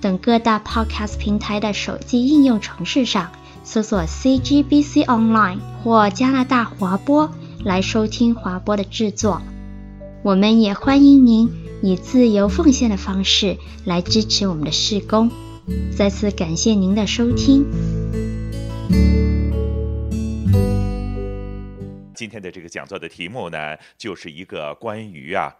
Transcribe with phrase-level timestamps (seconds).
[0.00, 3.32] 等各大 Podcast 平台的手机应用程式上
[3.64, 7.30] 搜索 CGBC Online 或加拿大华播
[7.64, 9.42] 来收听华播的制作。
[10.22, 11.50] 我们也欢迎您
[11.82, 15.30] 以自由奉献的方式来支持我们的事工。
[15.96, 17.64] 再次感谢您的收听。
[22.14, 25.54] 今天的这个讲座的题目呢，就是一个关于啊。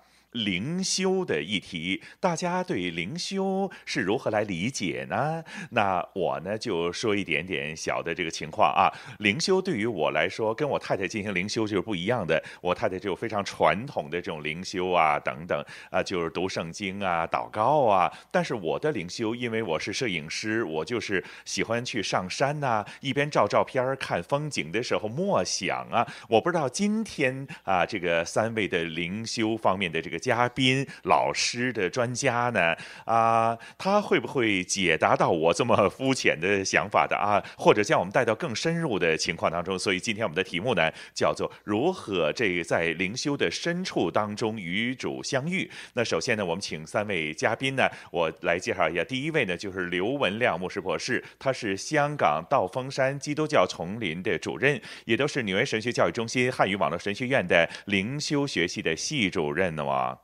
[0.44, 5.42] 灵修的议题，大家对灵修是如何来理解呢？
[5.70, 8.92] 那我呢就说一点点小的这个情况啊。
[9.20, 12.42] 灵修对于我来说，跟我太太进行灵修就是不一样的。
[12.60, 18.12] 我太太就非常传统的这种灵修啊，等等啊，就是读圣经啊、祷告啊。
[18.30, 26.06] 但是我的灵修，因为我是摄影师，我就是喜欢去上山呐、一边照照片看风景的时候默想啊。
[26.28, 30.20] 我不知道今天啊，这个三位的灵修方面的这个。
[30.26, 32.74] 嘉宾、老师的专家呢？
[33.04, 37.40] 啊，他会不会解答到我这么肤浅的想法的啊？
[37.56, 39.78] 或者将我们带到更深入的情况当中？
[39.78, 45.70] 所以今天我们的题目呢，叫做如何这在灵修的深处当中与主相遇。
[45.92, 49.04] 那首先呢，我们请三位嘉宾呢，我来介绍一下。
[49.04, 59.84] 第一位呢，就是刘文亮牧师博士，他是香港道风山基督教丛林的主任，也都是纽约神学教育中心汉语网络神学院的灵修学系的系主任呢。
[59.84, 60.15] 哇！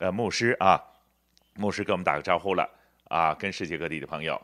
[0.00, 0.82] 呃，牧师啊，
[1.56, 2.66] 牧师跟我们打个招呼了
[3.08, 4.40] 啊，跟世界各地的朋友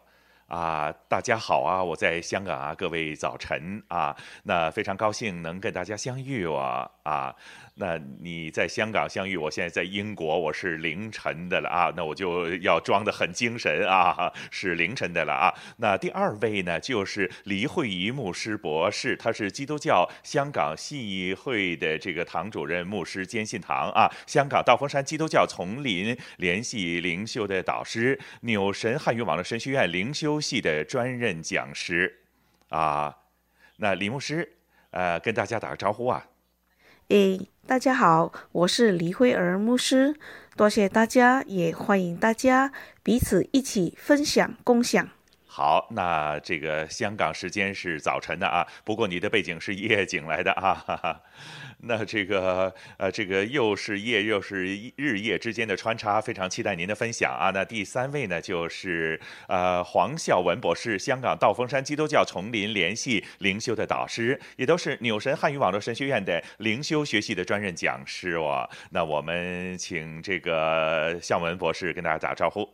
[0.48, 7.34] 啊，大家好啊，我在香港啊，各位早晨啊，那非常高兴能跟大家相遇啊啊。
[7.78, 15.52] 那你在香港相遇，我现在在英国，我是凌晨的了啊，那我就要装得很精神啊，是凌晨的了啊。
[15.76, 32.22] 那第二位呢，就是黎慧仪牧师博士，他是基督教香港系会的这个堂主任牧师兼信堂啊，香港道风山基督教丛林联系灵修的导师，纽神汉语网络神学院灵修系的专任讲师
[32.70, 33.14] 啊。
[33.76, 34.56] 那李牧师，
[34.92, 36.26] 呃，跟大家打个招呼啊。
[37.08, 40.14] 诶，大家好，我是黎辉儿牧师，
[40.56, 42.70] 多谢大家，也欢迎大家
[43.02, 45.08] 彼此一起分享共享。
[45.44, 50.74] 好，那这个香港时间是早晨的啊，不过你的背景是夜景来的啊。
[50.74, 51.22] 哈哈
[51.88, 54.64] 那这个呃，这个又是夜又是
[54.96, 57.50] 日夜之间的穿插，非常期待您的分享啊。
[57.52, 68.68] 那第三位呢，就是呃黄孝文博士，香港道风山基督教丛林联系灵修的导师，也都是纽神汉语网络神学院的灵修学系的专任讲师哦。
[68.90, 72.68] 那我们请这个孝文博士跟大家打招呼。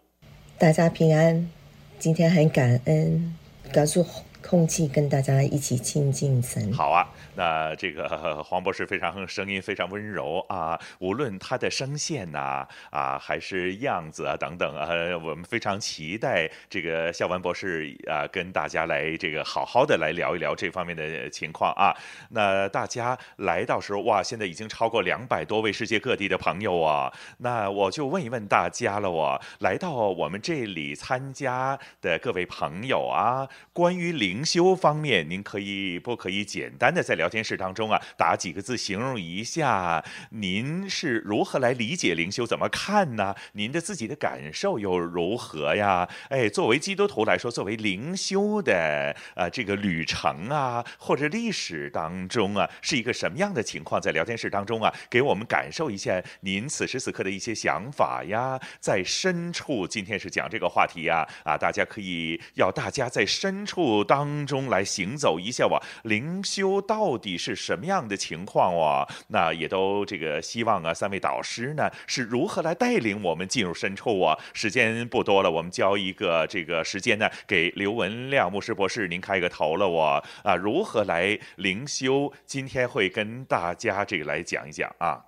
[0.59, 1.51] 大家平安，
[1.99, 3.35] 今天很感恩，
[3.75, 4.07] 告诉
[4.43, 6.73] 空气跟大家一起亲近神。
[6.73, 7.09] 好啊。
[7.35, 21.97] 那这个黄博士非常声音非常温柔啊，无论他的声线呐啊，还是样子啊等等啊，我们非常期待这个笑文博士啊跟大家来这个好好的来聊一聊这方面的情况啊。
[22.29, 42.47] 那大家来到时候哇，现在已经超过两百多位世界各地的朋友啊，那我就问一问大家了，我来到我们这里参加的各位朋友啊，关于领灵修方面，您可以不可以简单的在聊天室当中啊，打几个字形容一下，您是如何来理解灵修？
[42.47, 43.35] 怎么看呢？
[43.53, 46.09] 您的自己的感受又如何呀？
[46.31, 54.01] 哎，作为基督徒来说，作为灵修的呃这个旅程啊，或者历史当中啊，是一个什么样的情况？
[54.01, 58.59] 在聊天室当中啊，给我们感受一下您此时此刻的一些想法呀。
[58.81, 67.13] 在深处，今天是讲这个话题呀，啊，大家可以要大家在深处当当中来行走一下哇，灵修到。
[67.23, 69.07] 底是什么样的情况哦？
[69.29, 74.37] 那也都这个希望啊，三位导师呢是如何来带领我们进入深处啊？
[74.53, 82.33] 时间不多了，我们交一个这个时间呢，给刘文亮牧师博士，您开个头了我啊，如何来灵修？
[82.45, 85.25] 今天会跟大家这个来讲一讲啊。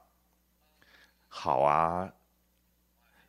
[1.29, 2.13] 好啊，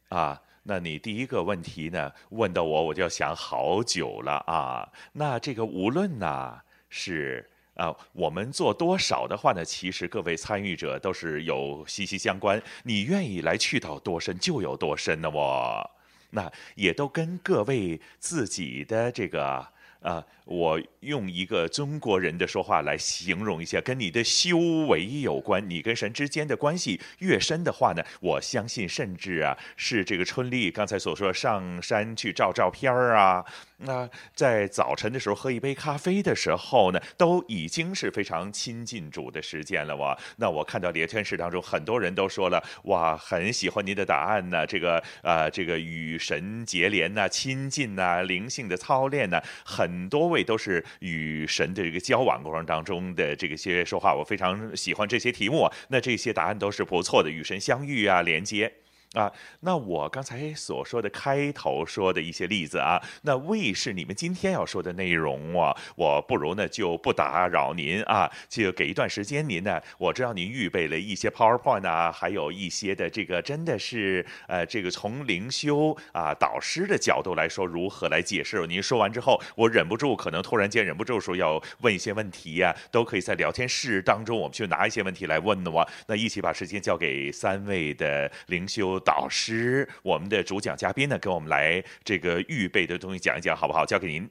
[0.09, 4.91] 啊，那你第一个问题呢问到我，我就要想好久了啊。
[5.13, 6.59] 那这个无论呢
[6.89, 7.49] 是。
[7.75, 9.65] 啊，我们做多少的话呢？
[9.65, 12.63] 其实各位参与者都是有息息相关。
[12.83, 15.85] 你愿意来去到多深，就有多深的哦。
[16.29, 19.67] 那也都跟各位自己的这个。
[20.05, 24.55] 啊，我用一个中国人的说话来形容一下，跟你的修
[24.87, 25.67] 为有关。
[25.67, 33.43] 你跟神之间的关系越深的话呢，我相信甚至啊，是这个春丽刚才所说上山去照照片儿啊。
[33.77, 40.17] 那在早晨的时候喝一杯咖啡的时候呢，都已经是非常亲近主的时间了哇。
[40.37, 44.65] 那我看到聊天室当中很多人都说了，哇，很喜欢您的答案呢。
[44.65, 55.69] 这个啊，这个与神结连呐，亲近呐，灵性的操练呐，很多位都是与神的这个交往过程当中的这个些说话，我非常喜欢这些题目。
[55.89, 58.71] 那这些答案都是不错的，与神相遇啊，连接。
[59.15, 59.31] 啊，
[59.61, 78.67] 那我刚才所说的开头说的一些例子啊，那为是你们今天要说的内容啊，我不如呢就不打扰您啊，就给一段时间您呢，我知道您预备了一些 PowerPoint 啊，还有一些的这个真的是呃，这个从灵修啊导师的角度来说，如何来解释？
[78.67, 88.99] 您说完之后，我忍不住可能突然间忍不住说要问一些问题呀，都可以在聊天室当中，我们去拿一些问题来问的哇，那一起把时间交给三位的灵修。
[89.05, 93.85] 导师，我们的主讲嘉宾呢，给我们来这个预备的东西讲一讲，好不好？
[93.85, 94.29] 交给您。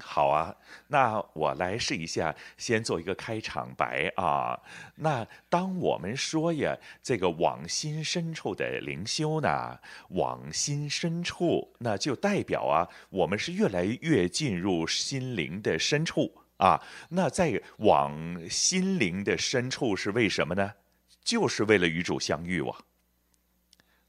[0.00, 0.54] 好啊，
[0.86, 4.60] 那我来试一下，先做一个开场白啊。
[4.94, 9.78] 那当我们说呀，这个往心深处的灵修呢，
[10.10, 16.80] 往心深处，那就代表啊，我们是越来越进入心灵的深处啊。
[17.08, 20.74] 那在往心灵的深处是为什么呢？
[21.24, 22.72] 就是为了与主相遇哇。
[22.72, 22.87] 啊，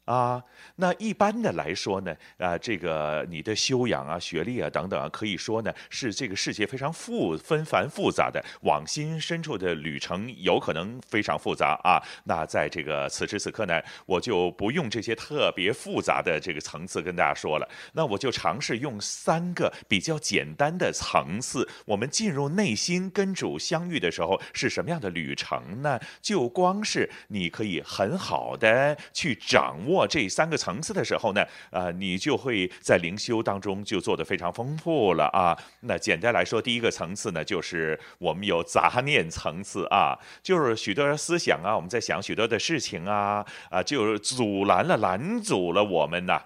[0.09, 0.43] 啊
[0.77, 12.01] 那一般的来说呢，啊，这个你的修养啊、学历啊等等啊，可以说呢是这个世界非常复纷繁复杂的往心深处的旅程，有可能非常复杂啊。
[12.23, 25.99] 那在这个此时此刻呢，我就不用这些特别复杂的这个层次跟大家说了，那我就尝试用三个比较简单的层次，我们进入内心跟主相遇的时候是什么样的旅程呢？
[26.19, 29.98] 就光是你可以很好的去掌握。
[30.07, 35.57] 这三个层次的时候呢，呃，你就会在灵修当中就做得非常丰富了啊。
[35.81, 46.41] 那简单来说，第一个层次呢，就是我们有杂念层次啊，就是许多人思想啊，我们在想许多的事情啊，啊，就阻拦了、拦阻了我们呐。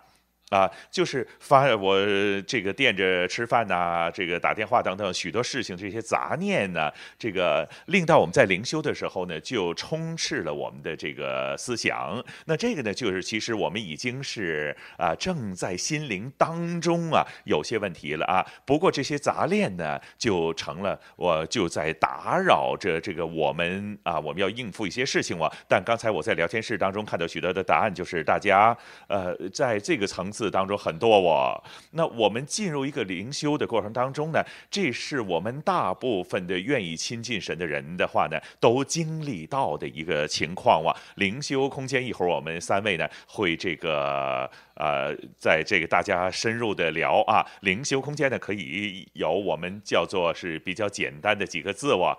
[0.53, 1.97] 啊就是发我
[2.45, 12.23] 这个惦着吃饭呐、这个打电话等等许多事情，这些杂念呢，这个令到我们在灵修的时候呢，就充斥了我们的这个思想。
[12.45, 18.45] 那这个呢，就是其实我们已经是啊，正在心灵当中啊，有些问题了啊。
[18.63, 25.51] 不过这些杂念呢，就成了我就在打扰着这个我们啊，我们要应付一些事情哇。
[25.67, 28.77] 但刚才我在聊天室当中看到许多的答案，就是大家
[29.07, 30.42] 呃，在这个层次。
[30.49, 40.95] 当中很多我，那我们进入一个灵修的过程当中呢，这是我们大部分的愿意亲近神的人的话呢，都经历到的一个情况哇。
[41.15, 47.45] 灵修空间，一会儿我们三位呢会这个呃，在这个大家深入的聊啊。
[47.61, 52.17] 灵修空间呢，可以有我们叫做是比较简单的几个字哇。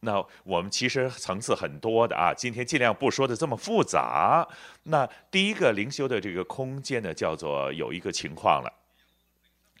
[0.00, 4.46] 那我们其实层次很多的啊，今天尽量不说的这么复杂。
[4.84, 8.72] 那第一个灵修的这个空间呢，叫做有一个情况了，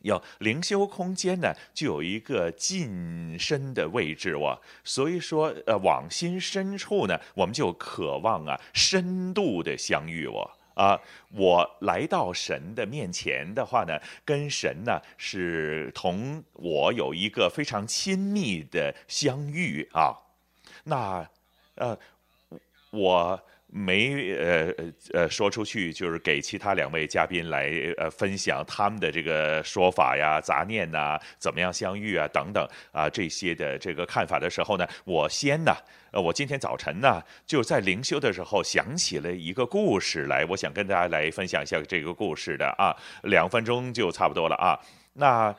[0.02, 4.58] 要灵修空间呢，就有一个近身的位置哇。
[4.82, 10.50] 所以说，呃，往心深处呢，我们就渴望啊，深度的相遇哇。
[10.78, 11.00] 啊，
[11.32, 20.16] 我来到神的面前的话呢，跟神呢是同我有一个非常亲密的相遇啊。
[20.84, 21.28] 那
[21.74, 21.98] 呃，
[22.90, 24.74] 我没呃
[25.12, 35.72] 呃说出去，就是给其他两位嘉宾来呃分享他们的这个说法呀、杂念呐、怎么样相遇啊等等啊这些的这个看法的时候呢，我先呢。
[36.10, 44.72] 呃，我今天早晨呢，就在灵修的时候想起了一个故事来，我想跟大家来分享一下这个故事的啊，两分钟就差不多了啊。
[45.12, 45.54] 那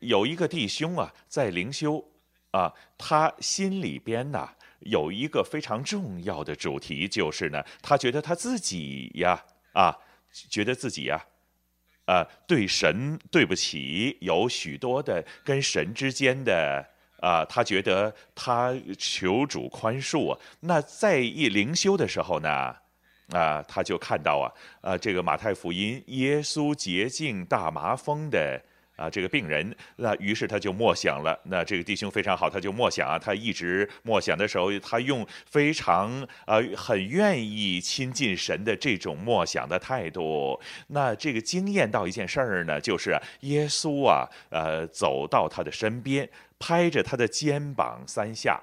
[0.00, 2.02] 有一个弟兄啊，在灵修
[2.50, 4.48] 啊，他心里边呢
[4.80, 9.96] 有一个非常重要的主题，就是呢，他觉得他自己呀啊，
[10.48, 11.24] 觉得自己呀，
[12.06, 16.86] 啊，对神对不起，有许多的跟神之间的。
[17.22, 20.34] 啊，他觉得他求主宽恕。
[20.60, 22.74] 那在一灵修的时候呢，
[23.28, 24.48] 啊，他就看到啊，
[24.80, 28.58] 啊，这个马太福音耶稣洁净大麻风的
[29.00, 31.38] 啊这个病人，那于是他就默想了。
[31.44, 40.60] 那这个弟兄非常好，他就默想啊，他一直默想的时候，他用非常呃很愿意亲近神的这种默想的态度。
[40.88, 46.28] 那这个惊艳到一件事儿呢，就是耶稣啊，呃，走到他的身边，
[46.58, 48.60] 拍着他的肩膀三下。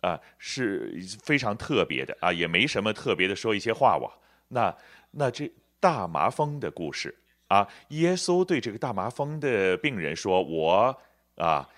[0.00, 0.94] 啊，是
[1.24, 4.08] 非常特别的啊，也没什么特别的，说一些话哇。
[4.46, 4.72] 那
[5.10, 7.12] 那这大麻风的故事
[7.48, 10.98] 啊，耶稣对这个大麻风的病人说：“我
[11.36, 11.68] 啊。”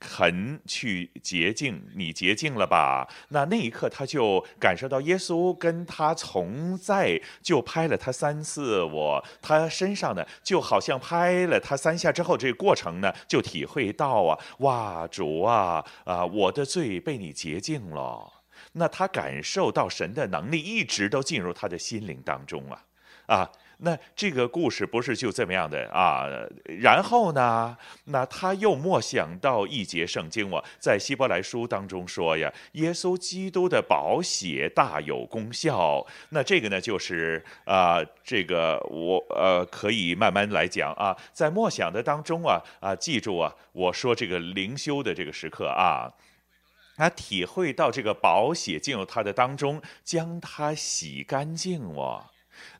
[0.00, 3.08] 肯去洁净，你洁净了吧？
[3.30, 8.80] 那那一刻，他就感受到耶稣跟他同在，就拍了他三次。
[8.80, 18.32] 我他身上呢，就好像拍了他三下之后，这个过程呢，就体会到啊，哇，主啊，啊，我的罪被你洁净了。
[18.74, 22.84] 那他感受到神的能力一直都进入他的心灵当中啊，
[23.26, 23.50] 啊。
[23.80, 26.26] 那这个故事不是就这么样的啊？
[26.64, 36.04] 然后呢，那他又默想到一节圣经，我在希伯来书当中说呀，耶稣基督的宝血大有功效。
[36.30, 46.12] 那这个呢，就是啊，这个我呃可以慢慢来讲啊，在默想的当中啊啊，记住啊，我说这个灵修的这个时刻啊，
[46.96, 52.24] 他体会到这个宝血进入他的当中，将他洗干净哦。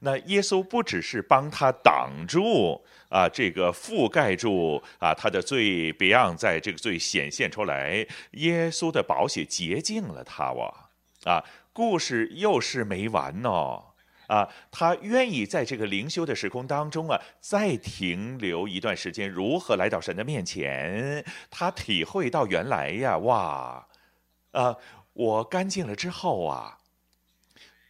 [0.00, 8.06] 那耶稣不只是帮他挡住啊，这个覆盖住啊他的罪，别让在这个罪显现出来。
[8.32, 10.90] 耶稣的宝血洁净了他哇！
[11.24, 13.82] 啊，故事又是没完呢！
[14.28, 21.24] 啊，他愿意在这个灵修的时空当中啊，再停留一段时间，如何来到神的面前？
[21.50, 23.86] 他体会到原来呀，哇！
[24.52, 24.76] 啊，
[25.14, 26.78] 我干净了之后啊，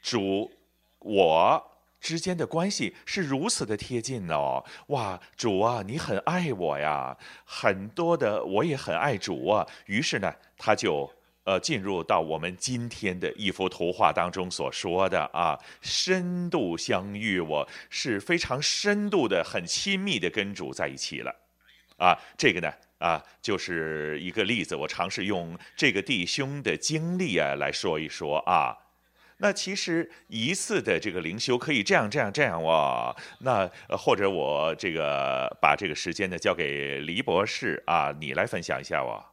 [0.00, 0.52] 主，
[1.00, 1.64] 我。
[2.00, 9.66] 之间的关系是如此的贴近哦，哇，主啊，你很爱我呀，很多的我也很爱主啊。
[9.86, 11.12] 于是呢，他就
[11.44, 21.34] 呃进入到我们今天的一幅图画当中所说的啊，深度相遇，我是非常深度的、很亲密的跟主在一起了，
[21.96, 28.76] 啊，这个呢啊就是一个例子，我尝试用这个弟兄的经历啊来说一说啊。
[29.40, 39.26] 那其实一次的这个灵修可以这样这样这样哇，那或者我这个把这个时间呢交给黎博士啊，你来分享一下哇。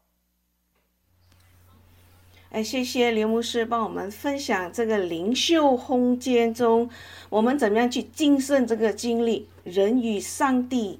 [2.51, 6.89] 哎，谢谢刘牧师帮我们分享这个灵修空间中，
[7.29, 10.99] 我们怎么样去经历这个经历人与上帝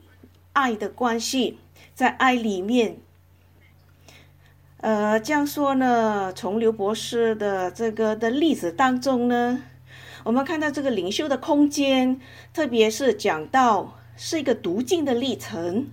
[0.53, 1.59] 爱的关系，
[1.93, 2.97] 在爱里面。
[4.85, 9.63] 呃，这样说呢，从刘博士的这个的例子当中呢，
[10.23, 12.21] 我们看到这个灵修的空间，
[12.53, 15.87] 特别是讲到是一个读经的历程，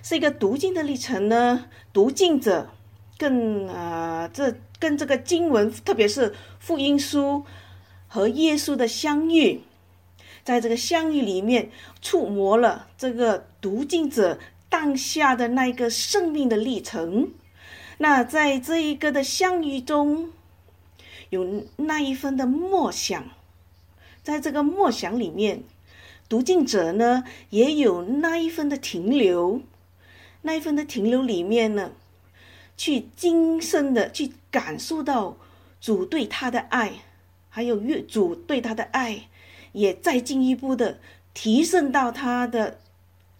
[0.00, 2.70] 是一个读经的历程呢，读经者
[3.18, 7.44] 更呃这跟这个经文，特别是福音书
[8.06, 9.62] 和耶稣的相遇，
[10.44, 14.38] 在这个相遇里面触摸了这个读经者
[14.68, 17.30] 当下的那一个生命的历程。
[17.98, 20.30] 那在这一个的相遇中，
[21.30, 23.28] 有那一份的默想，
[24.22, 25.62] 在这个默想里面，
[26.28, 29.62] 读经者呢也有那一份的停留，
[30.42, 31.92] 那一份的停留里面呢，
[32.76, 35.38] 去精深的去感受到
[35.80, 36.92] 主对他的爱，
[37.48, 39.28] 还有越主对他的爱，
[39.72, 40.98] 也再进一步的
[41.32, 42.78] 提升到他的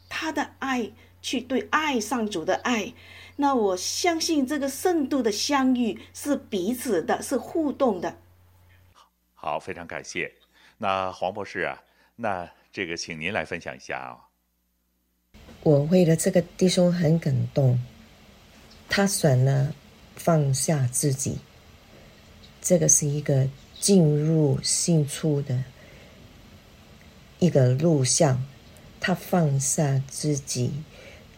[0.08, 2.94] 他的爱，去对爱上主的爱。
[3.36, 8.16] 那我相信这个深度的相遇是彼此的，是互动的。
[9.34, 10.32] 好，非常感谢。
[10.78, 11.82] 那黄博士啊，
[12.16, 14.16] 那这个请您来分享一下啊、哦。
[15.62, 17.78] 我为了这个弟兄很感动，
[18.88, 19.74] 他选了
[20.14, 21.38] 放下自己，
[22.62, 25.62] 这个是一个进入性处的
[27.38, 28.42] 一个录像。
[28.98, 30.72] 他放下自己，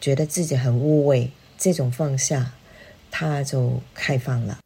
[0.00, 1.30] 觉得自己很无畏。
[1.58, 2.52] 这种放下，
[3.10, 4.60] 他就开放了，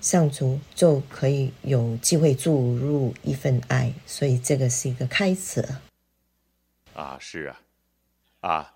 [0.00, 5.68] 上主就可以有机会注入一份爱，所以这个是一个开始。
[6.94, 7.60] 啊，是啊，
[8.40, 8.74] 啊。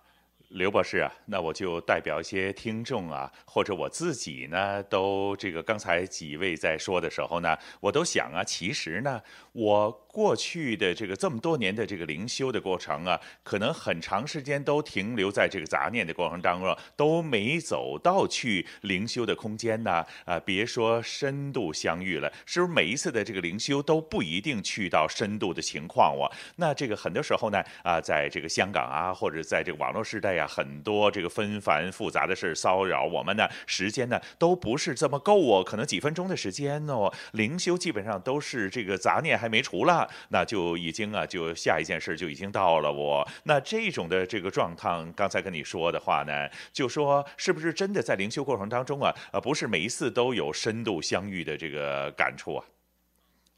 [0.55, 20.04] 刘博士啊，那我就代表一些听众啊，或者我自己呢，都这个刚才几位在说的时候呢，我都想啊，其实呢，我过去的这个这么多年的这个灵修的过程啊，可能很长时间都停留在这个杂念的过程当中，都没走到去灵修的空间呢。
[20.25, 26.31] 啊，别说深度相遇了，是不是每一次的这个灵修都不一定去到深度的情况哇？
[26.57, 30.47] 那这个很多时候呢，啊，在这个香港啊，或者在这个网络时代呀。
[30.52, 43.26] 很多这个纷繁复杂的事骚扰我们呢，时间呢都不是这么够哦，可能几分钟的时间哦，灵修基本上都是这个杂念还没除了，那就已经啊，就下一件事就已经到了我。
[43.44, 52.66] 那这种的这个状况，刚才跟你说的话呢，就说是不是真的在灵修过程当中啊，呃，不是每一次都有深度相遇的这个感触啊，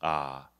[0.08, 0.50] 啊，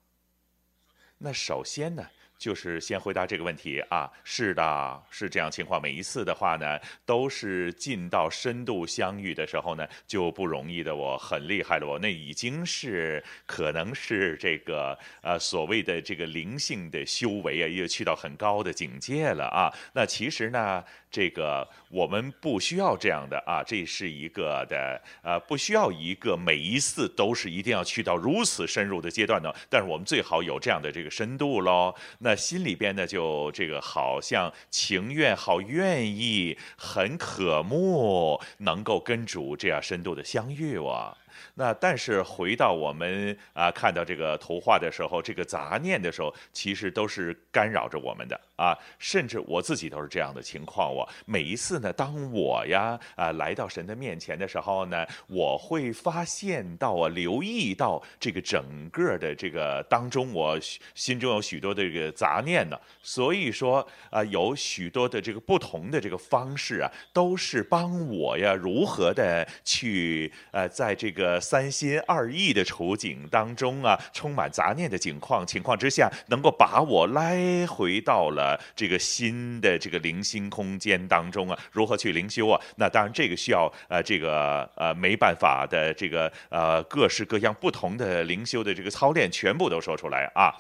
[1.19, 2.07] 那首先呢。
[2.39, 5.81] 就是先回答这个问题啊，是的，是这样情况。
[5.81, 10.95] 每一次的话呢，都是进到深度相遇的时候呢，就不容易的。
[10.95, 19.73] 我很厉害了，我那已经是可能是这个呃所谓的这个灵性的修为啊，又去到很高的境界了啊。
[19.93, 20.85] 那其实呢。
[21.15, 29.49] 这个我们不需要这样的啊，这是一个的呃，不需要一个每一次都是一定要去到如此深入的阶段呢。
[29.71, 31.95] 但是我们最好有这样的这个深度喽。
[32.25, 41.15] 那心里边呢，就这个好像情愿、好愿意、很渴慕，能够跟主这样深度的相遇哇。
[41.55, 48.77] 那但是回到我们啊，看到这个图画的时候，这个杂念的时候，其实都是干扰着我们的啊。
[48.99, 50.93] 甚至我自己都是这样的情况。
[50.93, 60.59] 我每一次呢，当我呀啊来到神的面前的时候呢，我会发现到啊，留意到这个整个的这个当中，我
[60.95, 62.79] 心中有许多的这个杂念呢。
[63.03, 71.24] 所以说啊，有许多的这个不同的这个方式啊，都是帮我呀如何的去呃，在这个。
[71.25, 77.31] 呃，三心二意的处境当中啊，充满杂念的境况情况之下，能够把我拉
[77.67, 82.61] 回到了这个新的这个灵心空间当中啊，如何去灵修啊？
[82.77, 90.53] 那当然这个需要呃这个呃没办法的这个呃各式各样不同的灵修的这个操练全部都说出来啊。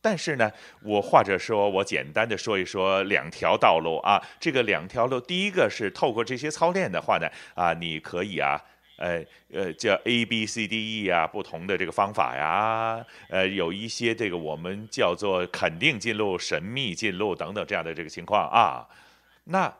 [0.00, 0.50] 但是呢，
[0.82, 8.60] 我或者说我简单的说一说两条道路啊，这个两条路，第一个是透过这些操练的话呢啊，你可以啊。
[8.98, 18.86] 呃呃，叫 A B C D E 啊，不同的这个方法呀，呃，有一些这个我们叫做肯定进入、神秘进入等等这样的这个情况啊。
[19.44, 19.72] 那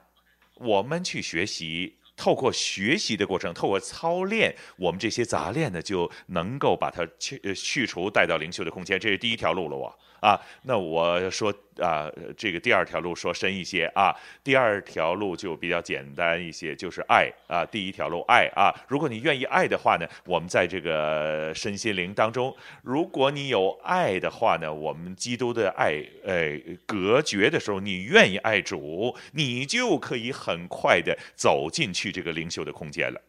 [0.54, 8.98] 我们去学习，透过学习的过程，透过操练，我们这些杂念呢，就能够把它去去除，带到灵修的空间。
[8.98, 9.98] 这是第一条路了，我。
[10.20, 17.64] 啊，那我说啊，这个第二条路说深一些啊，第二条路就比较简单一些，就是爱啊。
[17.64, 33.20] 第一条路爱啊，如果你愿意爱的话呢，我们在这个身心灵当中，如果你有爱的话呢，我们基督的爱，呃，隔绝的时候，你愿意爱主，你就可以很快的走进去这个灵修的空间了。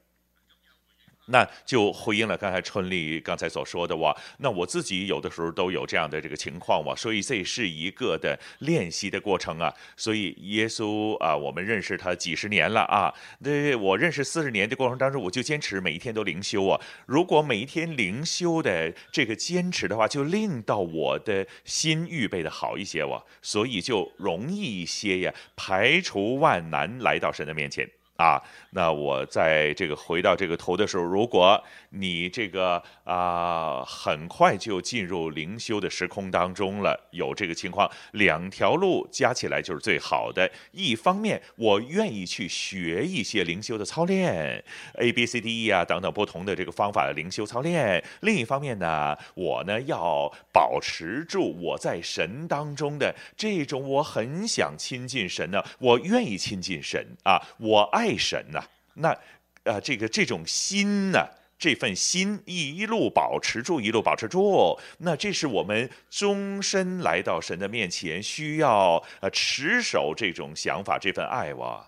[1.32, 9.74] 那就回应了刚才春丽刚才所说的哇，那我自己有的时候都有这样的这个情况哇，所以这是一个的练习的过程啊。
[9.96, 16.82] 所以耶稣啊，我们认识他几十年了啊，那我认识四十年的过程当中，我就坚持每一天都灵修啊。
[17.06, 27.88] 如果每一天灵修的这个坚持的话，就令到我的心预备的好一些哇，所以就容易一些呀，排除万难来到神的面前。
[28.20, 28.38] 啊，
[28.72, 40.52] 那我在这个回到这个头的时候，如果你这个啊很快就进入灵修的时空当中了，有这个情况，两条路加起来就是最好的。
[40.74, 44.62] 一方面，我愿意去学一些灵修的操练
[44.96, 58.09] ，A B C D E 啊等等不同的这个方法的灵修操练；另一方面呢，我呢要保持住我在神当中的这种我很想亲近神呢，我愿意亲近神啊，我爱。
[58.10, 58.64] 爱神呐，
[58.96, 59.16] 那，
[59.64, 61.28] 呃，这个这种心呢，
[61.60, 71.88] 这份心一路保持住，一路保持住，那这是我们终身来到神的面前需要呃持守这种想法，这份爱哇，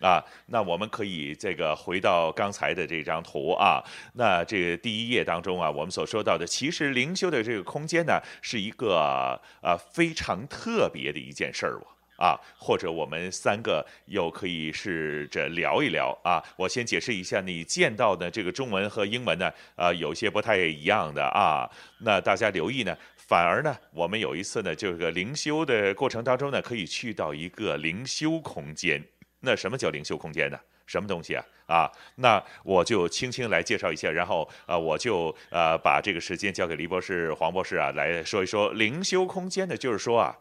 [0.00, 11.76] 啊，那我们可以这个回到刚才的这张图啊，那这个第一页当中啊，我们所说到的，其实灵修的这个空间呢，是一个呃非常特别的一件事儿。
[11.76, 16.42] 啊，啊或者我们三个又可以试着聊一聊啊。
[16.56, 21.70] 我先解释一下，你见到的这个中文和英文呢，呃，有些不太一样的啊。
[22.00, 29.02] 那大家留意呢，反而呢，我们有一次呢，这个灵修的过程当中呢，可以去到一个灵修空间。
[29.40, 30.58] 那什么叫灵修空间呢？
[30.86, 31.44] 什么东西啊？
[31.66, 40.36] 啊，那我就轻轻来介绍一下，然后呃，我就呃把这个时间交给黎博士、黄博士啊来说一说灵修空间呢，就是说啊。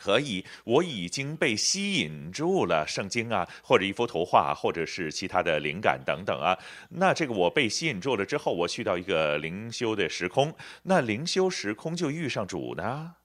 [0.00, 6.56] 可以，我已经被吸引住了，圣经啊，或者一幅图画，或者是其他的灵感等等啊。
[6.88, 13.16] 那这个我被吸引住了之后，我去到一个灵修的时空，那灵修时空就遇上主呢。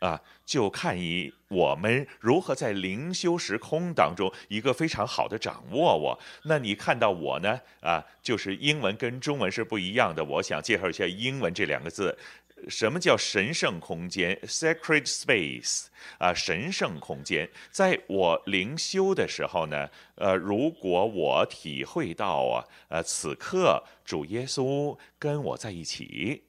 [0.00, 6.18] 啊，就看以我们如何在灵修时空当中一个非常好的掌握我。
[6.42, 7.60] 那你看到我呢？
[7.80, 10.24] 啊，就是英文跟中文是不一样的。
[10.24, 12.18] 我想介绍一下英文这两个字，
[12.68, 15.86] 什么叫神圣空间 （sacred space）？
[16.18, 26.44] 啊，神圣空间，在我灵修的时候呢，呃，如果我体会到啊，呃，此刻主耶稣跟我在一起。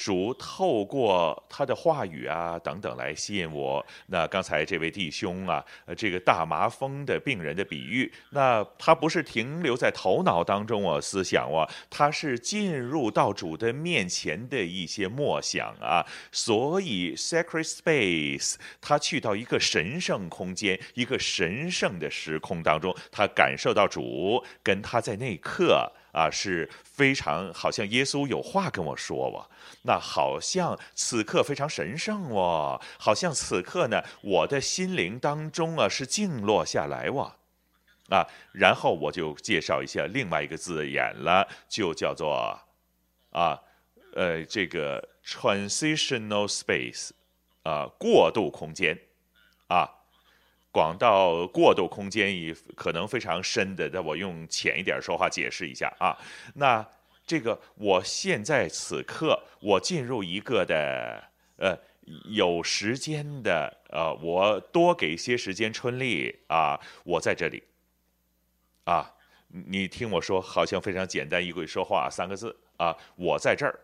[0.00, 3.84] 主透过他的话语啊等等来吸引我。
[4.06, 16.02] 那刚才这位弟兄啊，呃，这个大麻风的病人的比喻，那他不是停留在头脑当中啊思想啊，他是进入到主的面前的一些默想啊。
[16.32, 25.92] 所以 sacred space，他去到一个神圣空间，一个神圣的时空当中，他感受到主跟他在那一刻。
[26.12, 29.48] 啊，是非常好像耶稣有话跟我说哇，
[29.82, 37.36] 那好像此刻非常神圣哇，好像此刻呢，我的心灵当中啊是静落下来哇，
[38.08, 42.60] 啊，然后我就介绍一下另外一个字眼了，就叫做
[43.30, 43.60] 啊，
[44.14, 47.10] 呃，这个 transitional space，
[47.62, 48.98] 啊，过渡空间，
[49.68, 49.88] 啊。
[50.72, 56.16] 广到过渡空间也可能非常深的，那我用浅一点说话解释一下啊。
[56.54, 56.86] 那
[57.26, 61.22] 这个我现在此刻我进入一个的
[61.56, 61.76] 呃
[62.32, 67.62] 有时间的呃，我多给些时间春丽啊，我在这里
[68.84, 69.12] 啊，
[69.48, 73.80] 你听我说，好像非常简单一句说话三个字啊，我在这儿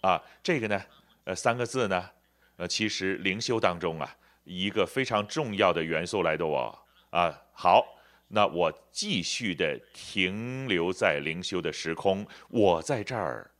[0.00, 0.82] 啊，这个呢
[1.24, 2.10] 呃三个字呢
[2.56, 4.16] 呃其实灵修当中啊。
[4.44, 6.78] 一个非常重要的元素来的我
[7.10, 7.84] 啊，好，
[8.28, 13.50] 那我继续的停留在灵修的时空，我在这儿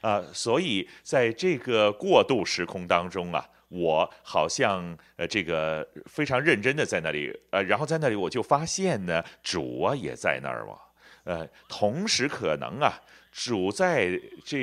[0.00, 10.78] 啊，所以在这个过渡时空当中啊，我好像呃这个非常认真的在那里呃，然后在那里我就发现呢，主啊也在那儿哇，
[11.24, 13.00] 呃，同时可能啊。
[13.32, 14.58] 主在这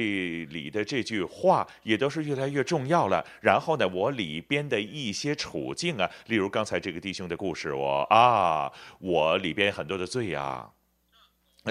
[0.45, 3.25] 里的这句话也都是越来越重要了。
[3.41, 10.69] 然后呢，我里边的一些处境啊，例如刚才这个弟兄的故事，我啊，我里边很多的罪啊，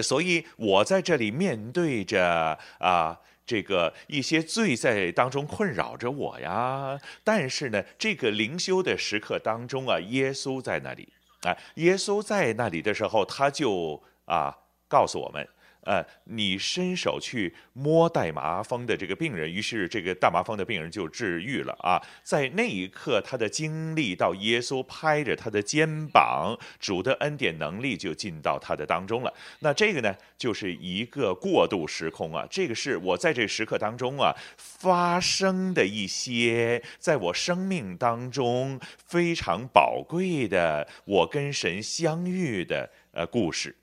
[0.02, 6.98] 所以我在这里面对着啊这个一些罪在当中困扰着我呀。
[7.22, 14.56] 但是呢，这个灵修的时刻当中啊，耶稣在那里啊，耶稣在那里的时候，他就啊
[14.88, 15.46] 告诉我们。
[15.86, 22.02] 呃，你伸手去摸带麻风的这个病人，于是这个大麻风的病人就治愈了啊！
[22.24, 29.32] 在那一刻，他的经历到耶稣拍着他的肩膀，主的恩典能力就进到他的当中了。
[29.60, 32.44] 那这个呢，就是一个过渡时空啊。
[32.50, 43.76] 这个是我在这时刻当中啊发生的一些，在我生命当中非常宝贵的，我跟神相遇的呃故事。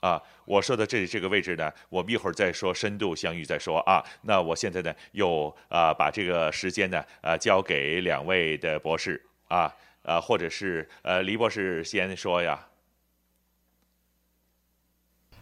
[0.00, 0.18] 啊，
[0.50, 4.04] 我说的这这个位置呢，我们一会儿再说深度相遇再说啊。
[4.22, 12.66] 那我现在呢，又啊把这个时间呢，啊交给两位的博士啊，啊或者是呃黎博士先说呀。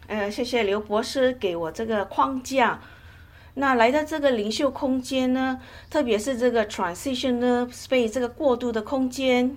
[0.09, 2.79] 呃，谢谢刘博士给我这个框架。
[3.55, 9.57] 那来到这个灵修空间呢，特别是这个 transitional space 这个过渡的空间。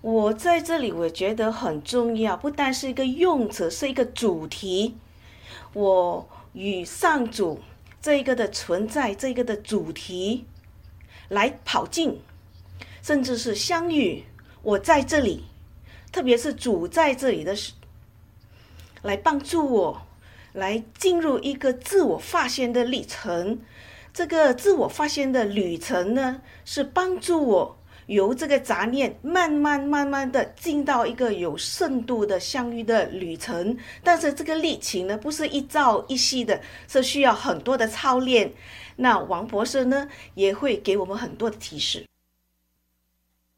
[0.00, 4.96] 我在这里，我觉得很重要，不但是一个用词，是一个主题。
[5.72, 7.60] 我与上主
[8.00, 10.46] 这一个的存在，这个的主题
[11.28, 12.20] 来跑进，
[13.02, 14.24] 甚至是相遇。
[14.62, 15.44] 我在这里，
[16.12, 17.72] 特别是主在这里的时，
[19.02, 20.02] 来帮助我，
[20.52, 23.58] 来进入一个自我发现的历程。
[24.14, 27.77] 这个自我发现的旅程呢，是帮助我。
[28.08, 38.50] 由这个杂念慢慢慢慢的进到一个有深度的相遇的旅程，但是这个历程呢，不是一朝一夕的，是需要很多的操练。
[38.96, 42.06] 那王博士呢，也会给我们很多的提示。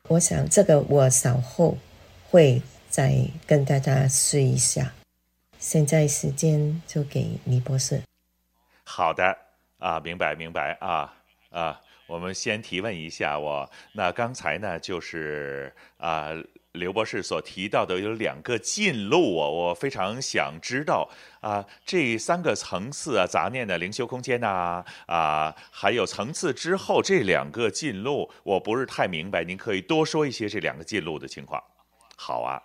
[0.09, 1.79] 我想这个我稍后
[2.29, 3.15] 会再
[3.47, 4.93] 跟大家说一下。
[5.61, 8.03] 现在时间就给李博士。
[8.83, 9.37] 好的
[9.79, 11.15] 啊，明白明白啊
[11.51, 11.81] 啊。
[12.11, 16.31] 我们先提问一下我，那刚才呢就是啊
[16.73, 21.09] 刘博士所提到的有两个进路啊，我非常想知道
[21.41, 31.63] 啊这三个层次啊杂念的灵修空间呐啊还有层次之后这两个进路我不是太明白，您可以多说一些这两个进路的情况。
[32.17, 32.61] 好啊，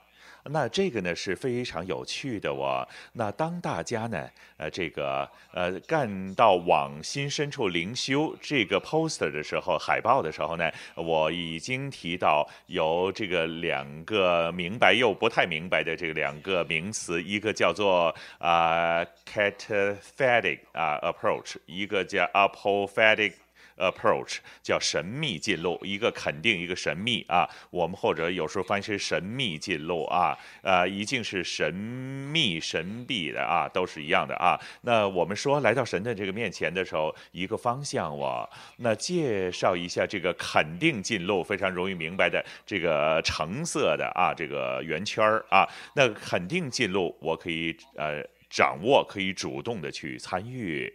[0.51, 2.87] 那这个呢是非常有趣的哦。
[3.13, 23.33] 那当大家呢，呃，这个呃，干到往心深处灵修这个 poster 的时候，海报的时候呢，我已经提到有这个两个明白又不太明白的这个两个名词，一个叫做啊、cataphatic 啊、approach，一个叫 apophatic。
[23.77, 27.49] Approach 叫神秘进入，一个肯定，一个神秘啊。
[27.69, 34.59] 我们或者有时候翻译成神秘进入啊，呃，一定是神秘神秘的啊，都是一样的啊。
[34.81, 50.91] 那我们说来到神的这个面前的时候，一个方向我那介绍一下这个肯定进入，非常容易明白的这个橙色的啊，这个圆圈儿啊，那肯定进入，我可以呃掌握，可以主动的去参与。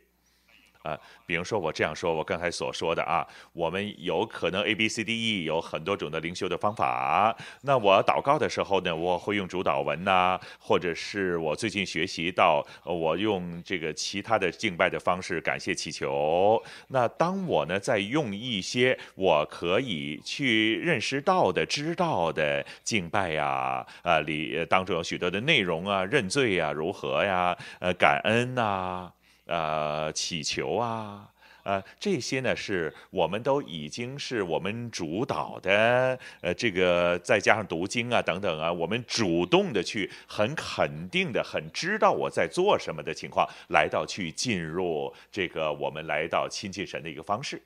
[0.82, 7.36] 啊，比如说我这样说，我刚才所说的啊，我们有可能 A B C D E 有很多种的灵修的方法。
[7.62, 16.62] 那我祷告的时候呢，我会用主祷文呐、或者是我最近学习到，我用这个其他的敬拜的方式感谢祈求。
[16.88, 29.12] 那当我呢在用一些我可以去认识到的、知道的敬拜呀，啊里当中有许多的内容啊，认罪呀，如何呀，呃，感恩呐、
[29.50, 31.28] 呃，祈求啊，
[31.64, 47.60] 呃，这些呢是我们都已经是我们主导的，呃，这个再加上读经啊等等啊，我们主动的去很肯定的、很知道我在做什么的情况，来到去进入这个我们来到亲近神的一个方式，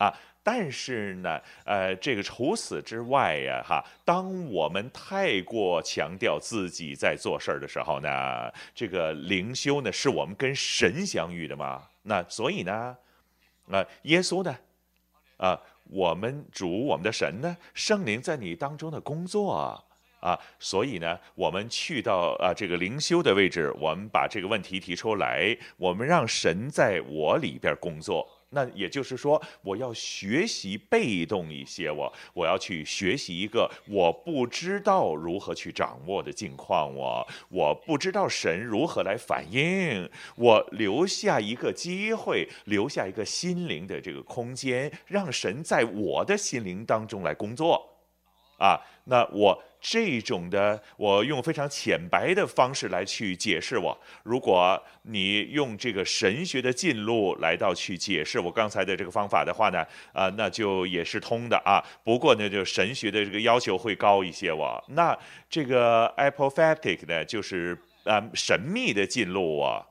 [0.00, 0.12] 啊。
[0.42, 11.86] 但是呢，呃，这个除此之外呀，哈，当我们太过强调自己在做事儿的时候呢，这个灵修呢，是我们跟神相遇的嘛。
[12.04, 12.96] 那所以呢，
[13.70, 14.56] 啊、耶稣呢，
[15.36, 19.84] 啊、我们主我们的神呢，圣灵在你当中的工作啊，
[20.20, 28.26] 啊，所以呢，我们去到啊这个灵修的位置，我们把这个问题提出来，我们让神在我里边工作。
[28.50, 47.88] 那也就是说，我要学习被动一些，我我要去学习一个我不知道如何去掌握的境况，我我不知道神如何来反应，我留下一个机会，留下一个心灵的这个空间，让神在我的心灵当中来工作，
[48.58, 49.62] 啊，那我。
[49.80, 53.98] 这种的，我用非常浅白的方式来去解释我。
[54.22, 61.82] 如果你用这个神学的进路来到去解释我刚才的这个方法的话呢，啊，那就也是通的啊。
[62.04, 64.52] 不过呢，就神学的这个要求会高一些。
[64.52, 69.86] 我那这个 apophatic 呢，就是啊神秘的进路啊，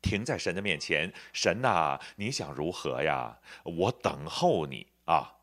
[0.00, 3.36] 停在神的面前，神呐，你想如何呀？
[3.64, 5.35] 我等候你啊。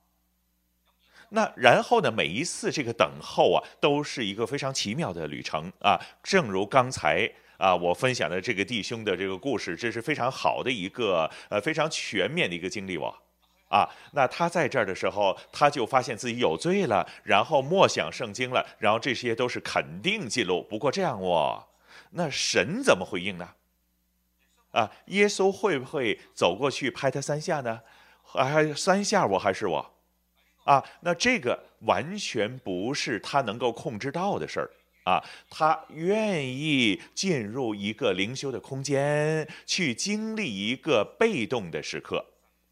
[1.35, 5.99] 那然后呢，每一次这个等候啊，都是一个非常奇妙的旅程啊。
[6.21, 13.11] 正如刚才啊，我分享的这个弟兄的这个故事，这是非常好的一个呃非常全面的一个经历哦。
[13.67, 20.61] 啊，那他在这儿的时候，他就发现自己有罪了，然后默想圣经了，然后这些都是肯定记录。
[20.69, 21.65] 不过这样哦，
[22.11, 23.49] 那神怎么回应呢？
[24.73, 27.81] 啊，耶稣会不会走过去拍他三下呢？
[28.21, 29.92] 还三下我还是我？
[30.63, 34.69] 啊，那这个完全不是他能够控制到的事儿
[35.03, 35.21] 啊！
[35.49, 42.25] 他愿意进入一个灵修的空间，去经历一个被动的时刻，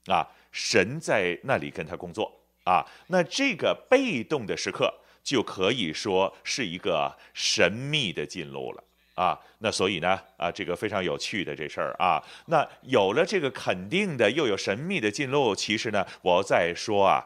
[0.06, 2.32] 啊，神在那里跟他工作
[2.64, 2.86] 啊。
[3.08, 8.84] 那这个被动的时刻就可以说是一个神秘的进入了
[9.16, 9.38] 啊。
[9.60, 12.24] 那所以呢，啊，这个非常有趣的这事儿啊。
[12.46, 17.22] 那有了这个肯定的，又有神秘的进路，其实呢，我再说啊。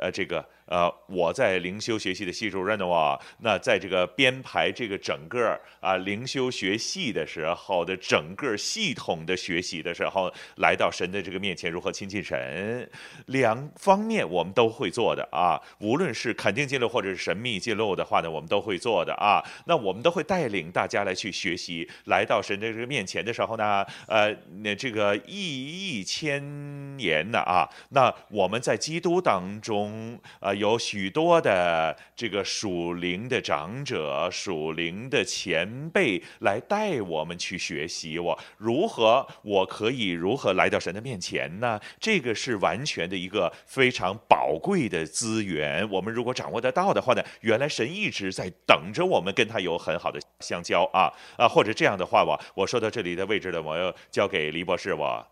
[0.00, 12.88] 呃，这个呃，我在灵修学习的系主任的话，那在这个编排这个整个啊灵修学系的时候的整个系统的学习的时候，来到神的这个面前，如何亲近神，
[13.26, 15.60] 两方面我们都会做的啊。
[15.80, 19.42] 无论是肯定记录或者是神秘记录的话呢，我们都会做的啊。
[19.66, 30.16] 那我们都会带领大家来去学习，来到神的这个面前的时候呢，呃，那这个意义千年的啊，那我们在基督当中。
[30.38, 38.18] 啊，有许多的这个属灵的长者、属灵的前辈来带我们去学习。
[38.18, 41.80] 我如何，我可以如何来到神的面前呢？
[41.98, 45.88] 这个是完全的一个非常宝贵的资源。
[45.90, 55.26] 我们如果掌握得到的话呢，原来神一直在等着我们跟他有很好的相交啊啊，或者这样的话，我我说到这里的位置呢，我要交给黎博士我。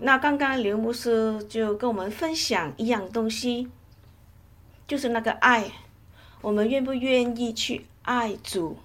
[0.00, 3.68] 那刚刚刘牧师就跟我们分享一样东西，
[4.86, 5.70] 就是那个爱。
[6.40, 8.76] 我们愿不愿意去爱主，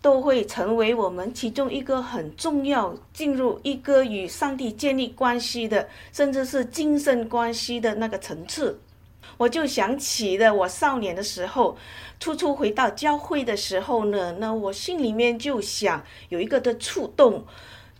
[0.00, 8.80] 都会成为我们其中一个很重要进入一个与上帝建立关系的，甚至是精神关系的那个层次。
[9.36, 11.76] 我就想起了我少年的时候，
[12.18, 17.44] 初初回到教会的时候呢，那我心里面就想有一个的触动，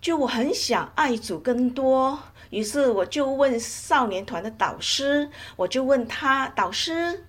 [0.05, 2.19] 就我很想爱主更多。
[2.51, 7.25] 于是我就问少年团的导师，我就问他导师，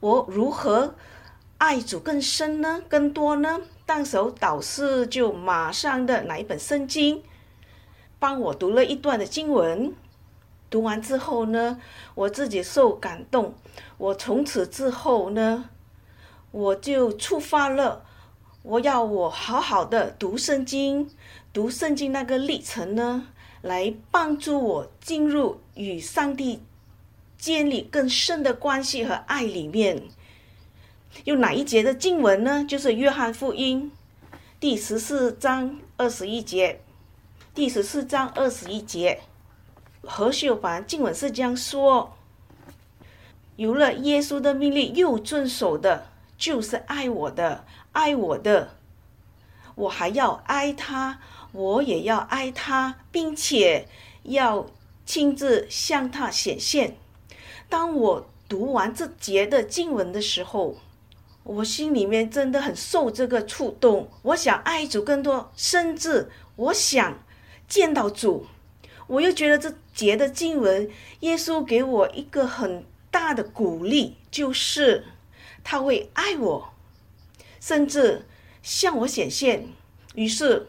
[0.00, 0.94] 我如何
[1.58, 2.82] 爱主更深呢？
[2.88, 3.60] 更多呢？
[3.84, 7.22] 当时导师就马上的拿一本圣经，
[8.18, 9.92] 帮我读了一段的经文。
[10.70, 11.78] 读完之后呢，
[12.14, 13.52] 我自己受感动。
[13.98, 15.68] 我从此之后呢，
[16.50, 18.06] 我就出发了。
[18.62, 21.08] 我要我好好的读圣经，
[21.56, 23.28] 读圣经那个历程呢，
[23.62, 26.60] 来帮助我进入与上帝
[27.38, 30.02] 建立更深的关系和爱里面。
[31.24, 32.62] 有哪一节的经文呢？
[32.62, 33.90] 就是约翰福音
[34.60, 36.80] 第十四章二十一节。
[37.54, 39.20] 第十四章二十一节，
[40.02, 42.18] 何秀凡经文是这样说：
[43.56, 48.74] 有了耶稣的命令又遵守的，就是爱我的；爱我的，
[49.74, 51.18] 我还要爱他。
[51.56, 53.88] 我也要爱他，并且
[54.24, 54.66] 要
[55.06, 56.98] 亲自向他显现。
[57.70, 60.76] 当我读完这节的经文的时候，
[61.44, 64.10] 我心里面真的很受这个触动。
[64.20, 67.18] 我想爱主更多，甚至我想
[67.66, 68.46] 见到主。
[69.06, 70.90] 我又觉得这节的经文，
[71.20, 75.06] 耶稣给我一个很大的鼓励，就是
[75.64, 76.74] 他会爱我，
[77.58, 78.26] 甚至
[78.62, 79.66] 向我显现。
[80.14, 80.68] 于是。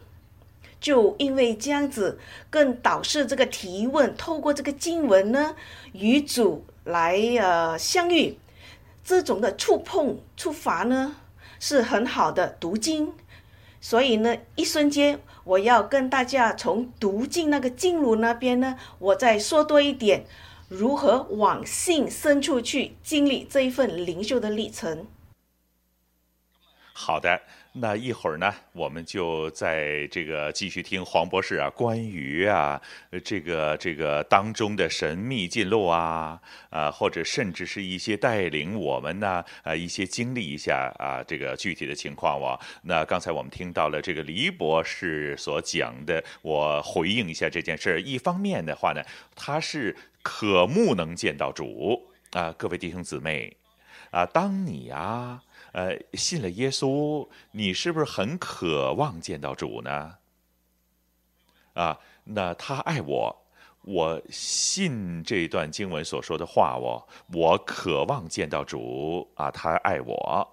[0.80, 2.18] 就因为这样子，
[2.50, 5.56] 更导致这个提问，透过这个经文呢，
[5.92, 8.38] 与主来呃相遇，
[9.02, 11.16] 这种的触碰触发呢
[11.58, 13.12] 是很好的读经。
[13.80, 20.24] 所以呢，一瞬间我要跟大家从读经那个经路那边呢，我再说多一点，
[20.68, 25.06] 如何往性深处去经历这一份灵修的历程。
[26.92, 27.40] 好的。
[27.80, 32.80] 那一会儿呢，我们就在这个继续听黄博士啊，关于啊
[33.22, 42.58] 这个这个当中的神秘记录啊，啊或者甚至是一些带领我们呢啊一些经历一下啊这个具体的情况哇。
[42.82, 48.00] 那刚才我们听到了这个黎博士所讲的，我回应一下这件事儿。
[48.00, 49.02] 一方面的话呢，
[49.36, 53.56] 他是渴慕能见到主啊，各位弟兄姊妹
[54.10, 55.42] 啊，当你啊。
[55.72, 60.16] 呃，信了耶稣，你是不是很渴望见到主呢？
[61.74, 63.44] 啊，那他爱我，
[63.82, 70.48] 我信这段经文所说的话，我我渴望见到主啊，他爱我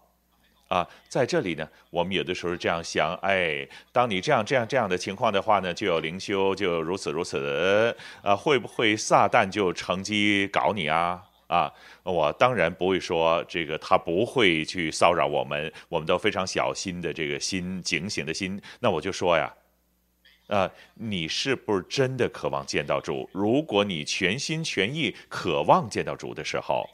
[0.68, 11.24] 啊，在这里呢，我们有的时候这样想，哎，当你这样这样这样的情况的话呢，就有灵修，就如此如此，啊，会不会撒旦就乘机搞你啊？
[11.48, 11.72] 啊，
[12.04, 18.60] 我当然不会说这个，他不会去骚扰我们，我们都非常小心的这个心，警醒的心。
[18.80, 19.54] 那我就说呀，
[20.48, 23.30] 啊，你是不是真的渴望见到主？
[23.32, 26.90] 如果你全心全意渴望见到主的时候，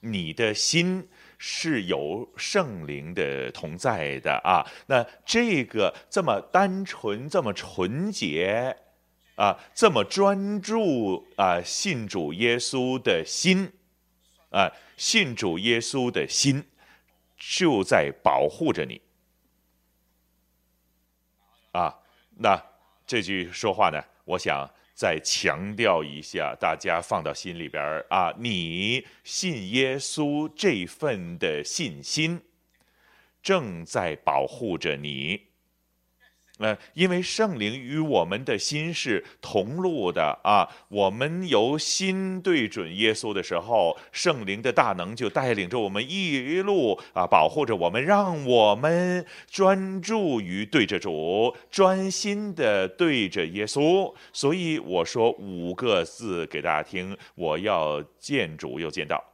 [0.00, 4.64] 你的心是有圣灵的同在的啊。
[4.86, 8.74] 那这个这么单纯、这么纯洁
[9.34, 13.70] 啊，这么专注啊，信主耶稣的心。
[14.50, 16.64] 啊，信主耶稣的心
[17.36, 19.00] 就在保护着你。
[21.72, 21.96] 啊，
[22.36, 22.60] 那
[23.06, 32.42] 这句说话呢，我想再强调一下，大家放到心里边啊，你信耶稣这份的信心
[33.42, 35.49] 正在保护着你。
[36.60, 54.14] 呃，因为圣灵与我们的心是同路的啊，我们由心对准耶稣的时候，圣灵的大能就带领着我们一路啊，保护着我们，让我们专注于对着主，专心的对着耶稣。
[54.30, 59.24] 所以我说五个字给大家听：我要见主又见到。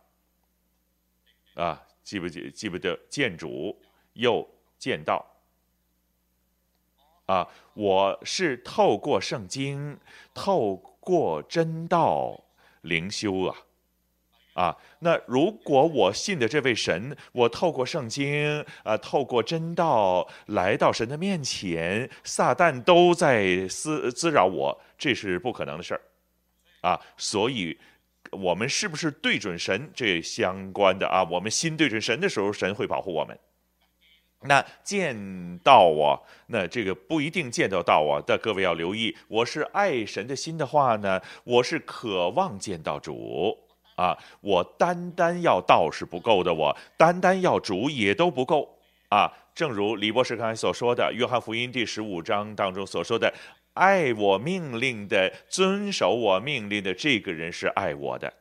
[1.55, 2.48] 啊，记不记？
[2.53, 3.76] 记不得见主
[4.12, 4.48] 又
[4.78, 5.36] 见到。
[7.27, 9.99] 啊，我是透过圣经，
[10.33, 12.41] 透过真道
[12.83, 13.57] 灵修啊，
[14.55, 26.01] 啊，那如果我信的这位神，我透过圣经啊，透过真道来到神的面前，撒旦都在滋滋扰我，这是不可能的事儿，
[26.89, 27.77] 啊，所以
[28.31, 31.24] 我们是不是对准神这相关的啊？
[31.24, 33.37] 我们心对准神的时候，神会保护我们。
[34.47, 43.57] 那见到我，那这个不一定见得到我，但各位要留意，我是爱神的心的话呢，我是渴望见到主
[43.97, 44.16] 啊。
[44.40, 48.78] 我单单要道是不够的，我单单要主也都不够
[49.09, 49.32] 啊。
[49.55, 53.32] 正如李博士刚才所说的，《约翰福音》第十五章当中所说的，
[53.74, 58.32] 爱我命令的、遵守我命令的这个人是爱我的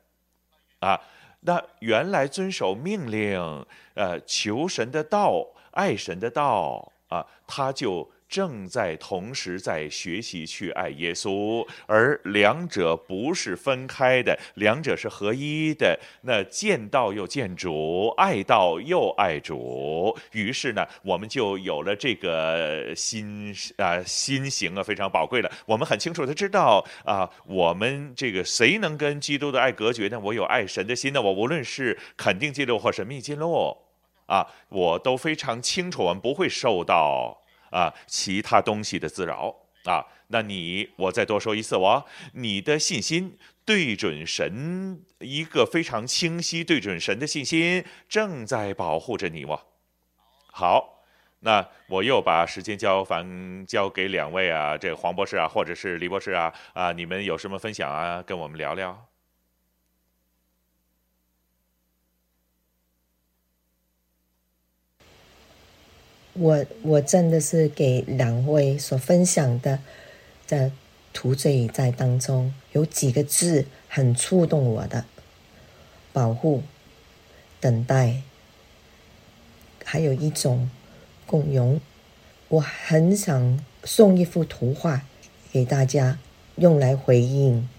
[0.80, 1.00] 啊。
[1.42, 5.46] 那原来遵守命令，呃，求神的道。
[5.76, 15.98] 爱神的道啊，他就正在同时在学习去爱耶稣，而两者不是分开的，两者是合一的。
[16.22, 25.52] 那见道又见主，爱道又爱主，于是呢，我们就有了这个心啊心型啊，非常宝贵了。
[25.68, 30.20] 我们很清楚的知道啊，我们这个谁能跟基督的爱隔绝呢？
[30.20, 33.85] 我有爱神的心呢，我无论是肯定记录或神秘记录。
[34.26, 39.56] 啊，我都非常清楚，我们不会受到啊其他东西的滋扰
[39.86, 40.06] 啊。
[40.28, 49.46] 那你，我再多说一次，我你的信心对准神，一个非常清晰对准神的信心，正在保护着你。
[49.46, 49.62] 我
[50.52, 51.04] 好，
[51.42, 59.06] 那我又把时间交还交给两位啊，这黄博士啊，或者是李博士啊，啊，你们有什么分享啊，跟我们聊聊。
[66.38, 69.80] 我我真的是给两位所分享的
[70.50, 70.70] 的
[71.14, 75.06] 图嘴在当中有几个字很触动我的，
[76.12, 76.62] 保护、
[77.62, 78.22] 等待，
[79.86, 80.70] 还有一种
[81.26, 81.80] 共融。
[82.50, 85.06] 我很想送一幅图画
[85.54, 86.20] 给大家，
[86.58, 87.70] 用来回应。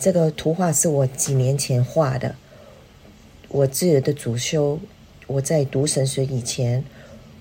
[0.00, 2.36] 这个图画是我几年前画的，
[3.48, 4.80] 我自己的主修，
[5.26, 6.82] 我在读神学以前。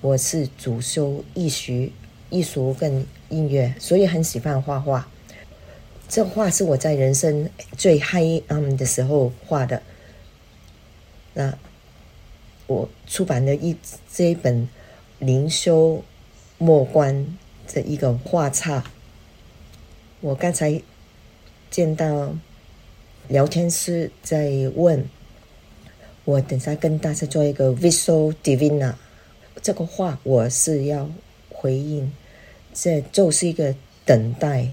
[0.04, 1.89] 我是主修艺术、
[2.30, 5.08] 艺术跟音乐，所以很喜欢画画。
[6.10, 9.82] 这画是我在人生最黑暗的时候画的。
[11.34, 11.58] 那
[12.68, 13.78] 我出版了一
[14.12, 14.68] 这一本
[15.20, 16.04] 灵修
[16.58, 17.26] 末观
[17.66, 18.84] 这一个画册。
[20.20, 20.82] 我刚才
[21.72, 22.36] 见到
[23.30, 25.06] 聊天室在问，
[26.26, 28.95] 我等下跟大家做一个 Visual Divina。
[29.62, 31.10] 这个话我是要
[31.49, 32.12] 回应，
[32.74, 33.76] 这就是一个
[34.06, 34.72] 等待、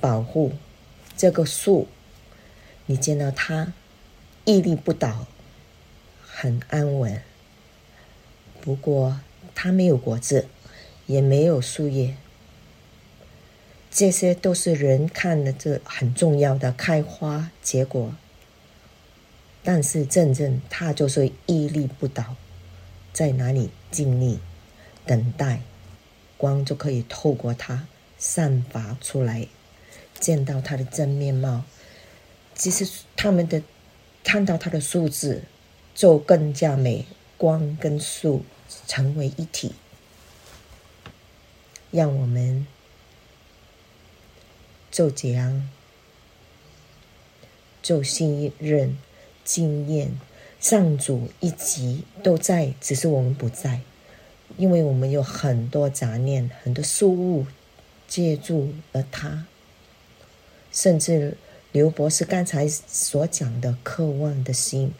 [0.00, 0.52] 保护。
[1.16, 1.86] 这个树，
[2.86, 3.72] 你见到它
[4.44, 5.26] 屹立不倒，
[6.26, 7.22] 很安稳。
[8.60, 9.20] 不过
[9.54, 10.48] 它没有果子，
[11.06, 12.16] 也没有树叶，
[13.90, 18.14] 这些都是人看的这很重要的开花结果。
[19.62, 22.34] 但是真正它就是屹立不倒。
[23.12, 24.40] 在哪里静立，
[25.06, 25.60] 等待，
[26.36, 27.86] 光就可以透过它
[28.18, 29.46] 散发出来，
[30.18, 31.62] 见到它的真面貌。
[32.56, 33.62] 其实他们的
[34.24, 35.44] 看到它的数字，
[35.94, 37.06] 就更加美。
[37.38, 38.44] 光跟树
[38.86, 39.72] 成为一体，
[41.90, 42.64] 让我们
[44.92, 45.68] 就这样，
[47.82, 48.96] 就信任
[49.42, 50.16] 经验。
[50.62, 53.80] 上主一直都在，只是我们不在，
[54.56, 57.46] 因为我们有很多杂念、很多事物
[58.06, 59.44] 借助了他，
[60.70, 61.36] 甚至
[61.72, 64.94] 刘博士刚才所讲的渴望的心，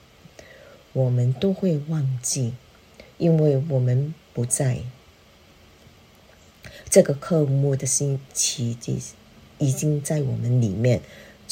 [0.93, 2.55] 我们都会忘记，
[3.19, 4.79] 因为我们不在。
[6.91, 9.13] 这个渴慕的心，其实
[9.59, 11.01] 已经在我们里面。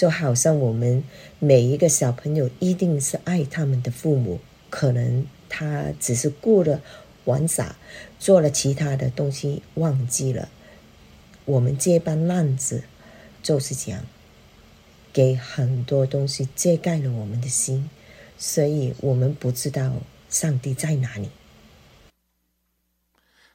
[0.01, 1.05] 就好像我们
[1.39, 4.41] 每一个小朋友一定是爱他们的父母，
[4.71, 6.81] 可能他只是过了
[7.27, 7.77] 玩耍，
[8.19, 10.49] 做了其他的东西忘记了。
[11.45, 12.85] 我们这班浪子
[13.43, 14.07] 就是这样，
[15.13, 17.91] 给很多东西遮盖了我们的心，
[18.39, 19.93] 所以我们不知道
[20.31, 21.29] 上帝在哪里。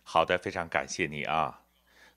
[0.03, 1.61] 好的，非常感谢你啊，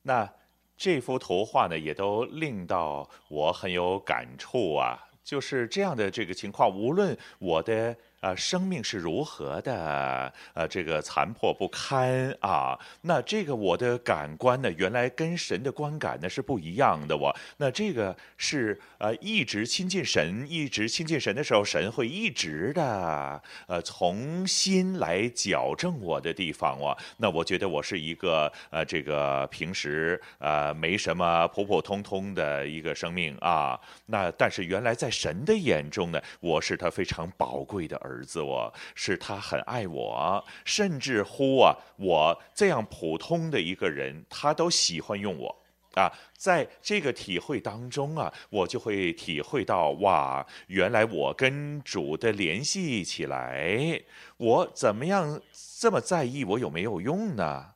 [0.02, 0.37] 那。
[0.78, 5.04] 这幅图画呢，也都令到我很有感触啊。
[5.24, 10.32] 就是这样的这个情况，无论我的啊，生命是如何的？
[10.54, 17.16] 呃，这个残破不堪啊，那这个我的感官呢，原来跟神的观感呢是不一样的。
[17.16, 26.76] 我那这个是呃，一直亲近神，一直亲近神的时候，神会一直的呃，重新来矫正我的地方。
[26.78, 33.78] 我那我觉得我是一个呃，这个平时呃没什么普普通通的一个生命啊。
[34.06, 45.62] 那但是原来在神的眼中呢，我是他非常宝贵的儿子，我是他很爱我，甚至乎啊，我这样普通的一个人，他都喜欢用我
[45.94, 46.10] 啊。
[46.36, 54.00] 在这个体会当中啊，我就会体会到哇，原来我跟主的联系起来，
[54.36, 55.40] 我怎么样
[55.78, 57.74] 这么在意我有没有用呢？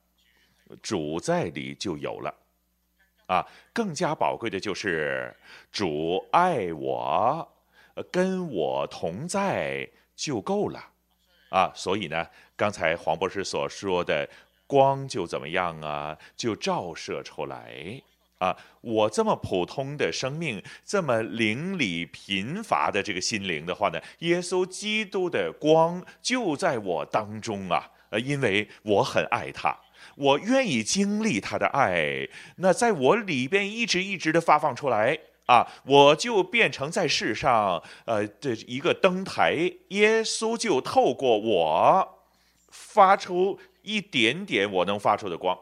[0.81, 2.33] 主在里就有了
[3.27, 3.45] 啊。
[3.73, 5.35] 更加宝贵的就是
[5.71, 7.47] 主爱我，
[8.11, 9.87] 跟我同在。
[10.15, 10.79] 就够了，
[11.49, 14.29] 啊，所以呢，刚才黄博士所说的
[14.67, 18.01] 光就怎么样啊，就照射出来
[18.37, 18.55] 啊。
[18.81, 29.77] 我这么普通的生命，这么灵里贫乏的这个心灵的话呢，耶稣基督的光就在我当中啊，呃，因为我很爱他，
[30.15, 35.19] 我愿意经历他的爱，那在我里边一直一直的发放出来。
[35.45, 42.21] 啊，我就变成在世上，呃，这一个灯台，耶稣就透过我
[42.69, 45.57] 发出一点点我能发出的光，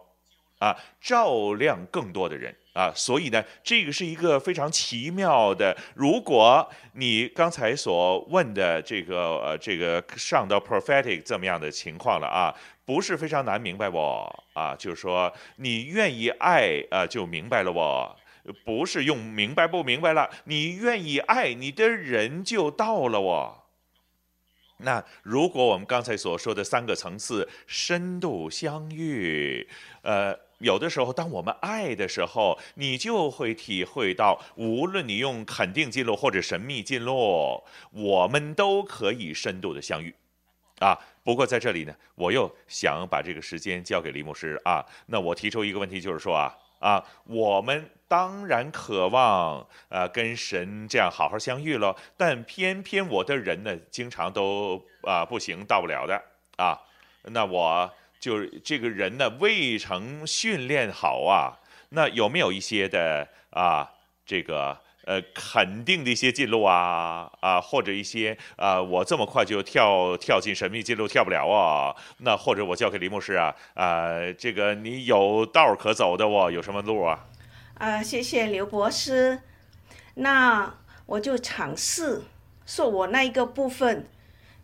[0.59, 5.75] 啊，照亮更多的人啊，所以呢，这个是一个非常奇妙的。
[5.95, 12.53] 如果你刚才所问的这个呃，这个上到 prophetic 这么样的情况了啊，
[12.85, 18.15] 不是非常难明白我啊，就是说你愿意爱啊，就明白了我。
[18.51, 23.57] 不是用明白不明白了，你愿意爱你的人就到了哦。
[24.77, 29.67] 那如果我们刚才所说的三个层次深度相遇，
[30.01, 40.15] 呃，有的时候当我们爱的时候，你就会体会到，无论你用肯定进入或者神秘进入，我们都可以深度的相遇，
[40.79, 40.97] 啊。
[41.23, 44.85] 不过在这里呢，我又想把这个时间交给李牧师啊。
[45.05, 46.55] 那我提出一个问题，就是说啊。
[46.81, 56.19] 啊，我们当然渴望呃跟神这样好好相遇了，但偏偏我的人呢，经常都啊不行，到不了的
[56.57, 56.75] 啊。
[57.25, 61.53] 那我就这个人呢，未曾训练好啊。
[61.89, 63.87] 那有没有一些的啊
[64.25, 64.75] 这个？
[65.05, 77.25] 呃，肯定的一些记录啊，啊，或者一些啊，我这么快就跳跳进神秘记录跳不了啊，那或者我交给李牧师啊，啊，这个你有道可走的哦，有什么路啊？
[77.79, 79.39] 啊，谢谢刘博士，
[80.13, 80.75] 那
[81.07, 82.21] 我就尝试
[82.65, 84.07] 说我那一个部分，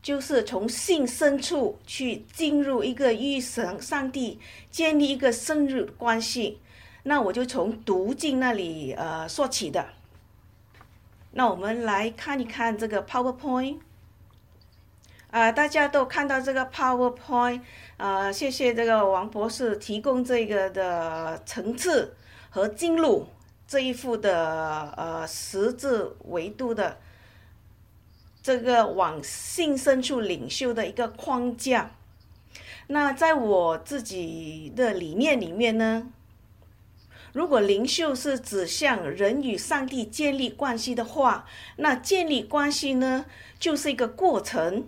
[0.04, 6.60] 就是从性深处去进入一个与神上帝建立一个深入关系，
[7.04, 9.97] 那我就从读经那里呃说起的。
[11.38, 13.78] 那我们来看一看这个 PowerPoint，
[15.30, 17.62] 啊、大家都看到这个 PowerPoint，
[17.98, 22.16] 啊、谢谢这个王博士提供这个的层次
[22.50, 23.28] 和经络
[23.68, 26.98] 这一幅的呃十字维度的
[28.42, 31.92] 这个往性深处领袖的一个框架。
[32.88, 36.08] 那在我自己的理念里面呢，
[37.38, 43.28] 如果灵修是指向人与上帝建立关系的话，那建立关系呢，
[43.60, 44.88] 就是一个过程，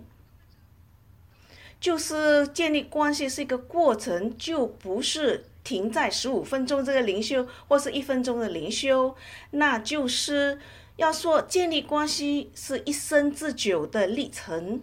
[1.80, 9.14] 就是建立关系是一个过程，就不是停在十五分钟这个灵修或是一分钟的灵修，
[9.52, 10.58] 那就是
[10.96, 14.82] 要说建立关系是一生之久的历程，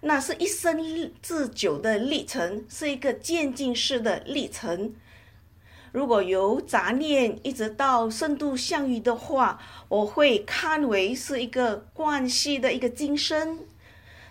[0.00, 4.92] 那是一生之久的历程，是一个渐进式的历程。
[5.96, 13.60] 如果由杂念一直到深度相遇的话，我会看为是一个关系的一个今生，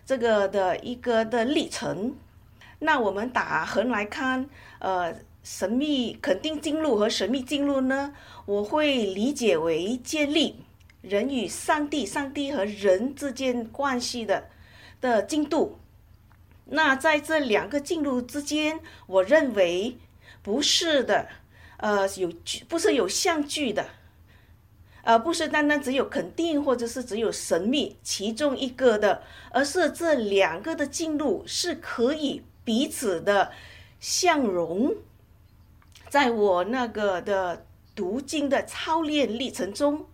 [0.06, 2.16] 这个的一个的历程。
[2.78, 4.48] 那我们打横来看，
[4.78, 5.12] 呃，
[5.44, 8.14] 神秘肯定进入和神秘进入呢，
[8.46, 10.58] 我会理解为建立
[11.02, 14.50] 人与上帝、上帝和人之间关系的
[15.02, 15.80] 的进度。
[16.66, 19.98] 那在这两个进入之间，我认为
[20.44, 21.28] 不是的。
[21.78, 22.32] 呃，有
[22.68, 23.90] 不是有相距的，
[25.04, 33.52] 呃，不是单单只有肯定或者是只有神秘其中一个的，而是这两个的进入是可以彼此的
[34.00, 34.96] 相融。
[36.10, 40.06] 在我那个的读经的操练历程中，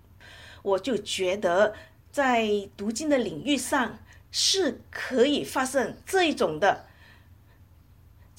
[0.63, 1.75] 我就觉得
[2.11, 3.99] 在读经的领域上，
[4.31, 6.85] 是可以发生这一种的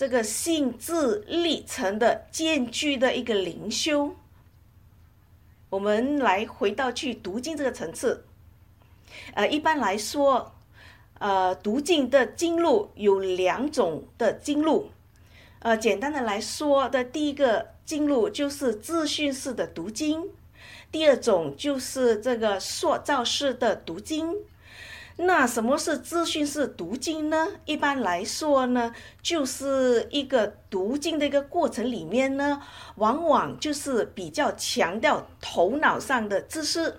[0.03, 4.17] 这个性智历程的艰巨的一个灵修。
[5.71, 8.25] 我们来回到去读经这个层次，
[9.35, 10.55] 呃，一般来说，
[11.21, 14.91] 呃，读经的经路有两种的经路，
[15.61, 20.31] 呃，简单的来说的第一个经路就是自训式的读经，
[20.91, 24.35] 第二种就是这个塑造式的读经。
[25.17, 27.49] 那什么是资讯式读经呢？
[27.67, 32.63] 一般来说呢，就是一个读经的一个过程里面呢，
[32.97, 36.99] 往往就是比较强调头脑上的知识，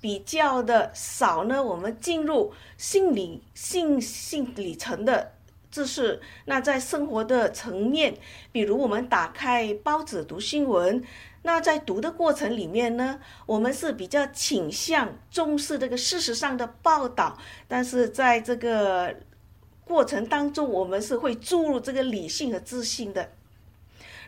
[0.00, 1.62] 比较的少呢。
[1.62, 5.32] 我们进入心理、性性理层的
[5.70, 6.20] 知识。
[6.44, 8.14] 那在生活的层面，
[8.52, 11.02] 比如我们打开报纸读新闻。
[11.42, 19.16] 那在读的过程里面呢，我们是比较倾向重视这个事实上的报道，但是在这个
[19.86, 23.30] 过程当中，我们是会注入这个理性和自信的。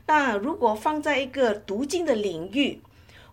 [0.06, 2.80] 那如果放在一个读经的领域，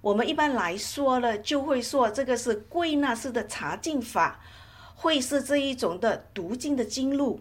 [0.01, 4.41] 我们一般来说呢，就会说这个是归纳式的查经法，
[4.93, 7.39] 会是这一种的读经的经路。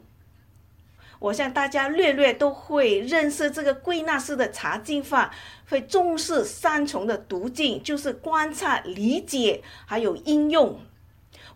[1.21, 5.35] 我想大家略略都会认识这个归纳式的查经法，
[5.69, 10.81] 会重视三重的读经，就是观察、理解还有应用。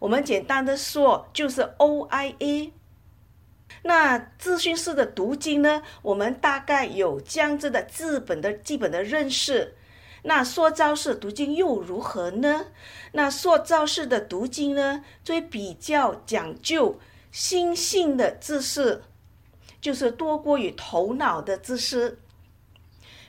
[0.01, 2.73] 我们简单的说，就是 OIA。
[3.85, 9.77] 那资讯式的读经呢，我们大概有这样子的基本的基本的认识。
[10.25, 12.67] 那塑造式读经又如何呢？
[13.13, 16.99] 那塑造式的读经呢，最比较讲究
[17.31, 19.03] 心性的知识。
[19.83, 22.17] 就是多过于头脑的知识，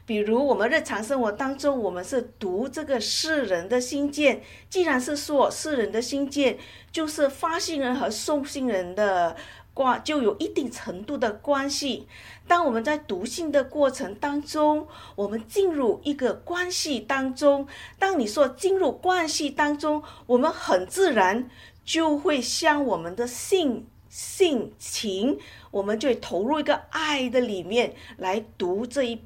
[0.06, 4.44] 比如我们日常生活当中，我们是读这个世人的信件。
[4.70, 6.60] 既然是说世人的信件，
[6.92, 9.36] 就是发信人和送信人的
[9.74, 12.08] 关就有一定程度的关系。
[12.48, 17.68] 当我们在读信的过程当中，我们进入一个关系当中。
[17.98, 21.50] 当你说进入关系当中，我们很自然
[21.84, 23.88] 就会向我们的性。
[24.16, 25.40] 性情，
[25.74, 29.20] 我们就投入一个爱的里面来读这一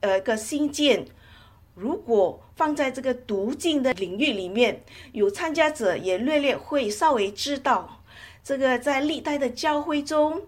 [0.00, 1.06] 呃个信件。
[1.76, 4.82] 如果放在这个读经的领域里面，
[5.12, 8.02] 有参加者也略略会稍微知道，
[8.42, 10.42] 这个在历代的教会中，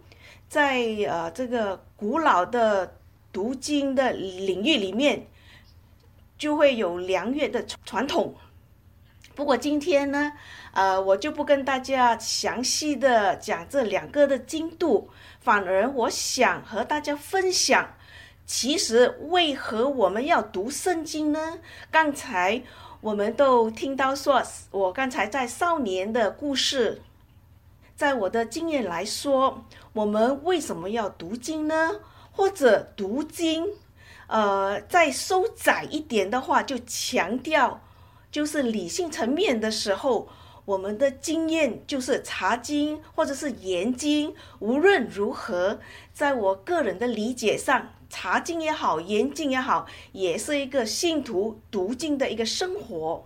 [0.49, 2.97] 在呃这个古老的
[3.33, 5.29] 读经的领域里面，
[6.37, 8.35] 就会有良月的传统。
[9.37, 10.33] 不过今天呢，
[10.73, 15.11] 呃，我就不跟大家详细的讲这两个的精度，
[15.45, 17.95] 反而我想和大家分享，
[18.47, 21.59] 其实为何我们要读圣经呢？
[21.91, 22.63] 刚才
[23.03, 27.03] 我们都听到说，我刚才在少年的故事，
[27.95, 32.01] 在我的经验来说，我们为什么要读经呢？
[32.33, 33.67] 或者读经，
[34.29, 37.83] 呃，再收窄一点的话，就强调。
[38.33, 40.29] 就是理性层面的时候，
[40.65, 44.35] 我们的经验就是查经或者是研经。
[44.61, 45.79] 无论如何，
[46.13, 53.25] 在我个人的理解上，查经也好，研经也好，也是一个信徒读经的一个生活。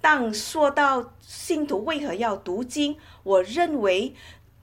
[0.00, 4.14] 但说到信徒为何要读经，我认为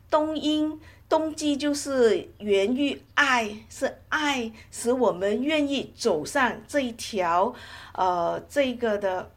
[0.10, 0.80] 东因
[1.10, 7.54] 动机就是源于爱，是爱使我们愿意走上这一条，
[7.94, 9.32] 呃，这个的。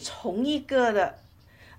[0.00, 1.18] 从一个的，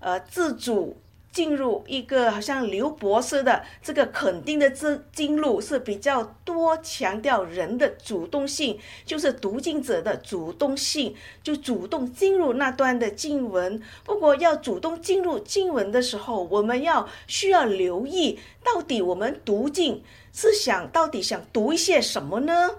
[0.00, 0.96] 呃，自主
[1.30, 13.80] 进入一个好像刘博士的这个肯定的经经路是比较多强调人的主动性，就是读经者的主动性，就主动进入那段的经文。
[14.02, 22.70] 不过要主动进入经文的时候，我们要需要留意，到底我们读经是想到底想读一些什么呢？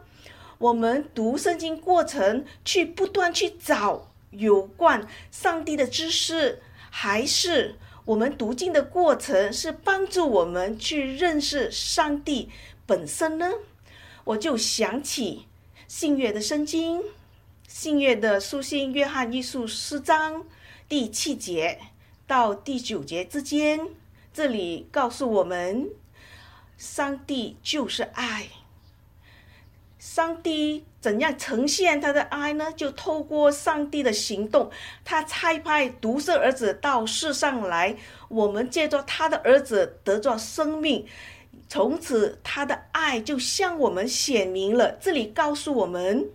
[0.58, 4.08] 我们读圣经过程去不断去找。
[4.32, 6.62] 有关上帝的知识，
[6.94, 12.50] 还是我们读经的过程是帮助我们去认识上帝
[12.86, 13.50] 本身呢？
[14.26, 15.48] 我就想起
[15.88, 17.02] 信约的圣经，
[17.68, 20.46] 信约的书信，约翰一书四章
[20.90, 21.80] 第七节
[22.28, 23.88] 到第九节之间，
[24.34, 25.90] 这里告诉我们，
[26.78, 28.50] 上帝就是爱。
[29.98, 32.72] 上帝怎样呈现他的爱呢？
[32.74, 34.70] 就透过上帝的行动，
[35.04, 37.98] 他差派独生儿子到世上来，
[38.30, 41.08] 我们借着他的儿子得着生命，
[41.68, 44.92] 从此他的爱就向我们显明了。
[45.02, 46.30] 这里告诉我们，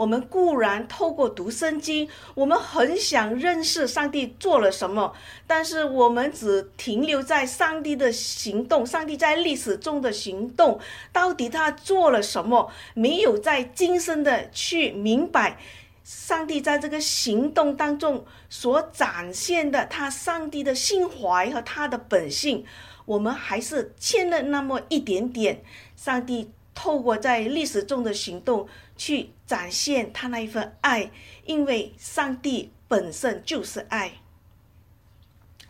[0.00, 5.12] 我们固然透过读圣经，我们很想认识上帝做了什么，
[5.46, 10.80] 但是我们只停留在上帝的行动，上帝在历史中的行动，
[11.12, 12.72] 到底他做了什么？
[12.94, 15.58] 没有在今生的去明白，
[16.02, 22.64] 上帝在这个行动当中所展现的他上帝的心怀和他的本性，
[23.04, 25.62] 我们还是欠了那么一点点。
[25.94, 28.66] 上帝透过在历史中的行动。
[29.00, 31.10] 去展现他那一份爱，
[31.46, 34.12] 因为上帝本身就是爱。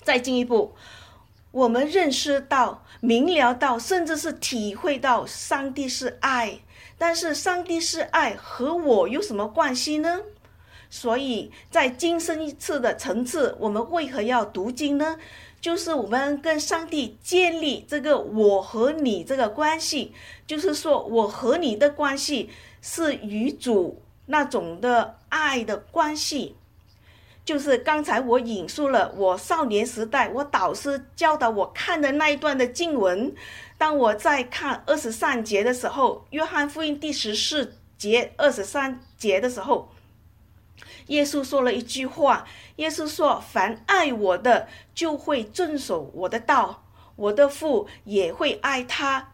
[0.03, 0.75] 再进一步，
[1.53, 6.59] 我们认识到、明了到，甚至是体会到上帝是爱。
[6.99, 10.23] 但是，上帝是爱和我有什么关系呢？
[10.91, 15.17] 所以在今生一次的层次，我们为何要读经呢？
[15.61, 20.13] 就是我们跟上帝建立这个我和你这个关系，
[20.49, 22.51] 就是说我和你的关系。
[22.81, 26.57] 是与主那种的爱的关系，
[27.45, 33.35] 就是刚才我引述了我少年时代我导师教导我看的那一段的经文。
[33.77, 39.89] 当我在看二十三节的时候，《约翰福音》第十四节二十三节的时候，
[41.07, 46.85] 耶稣说了一句话：“耶稣说，凡爱我的，就会遵守我的道，
[47.17, 49.30] 我的父也会爱他。”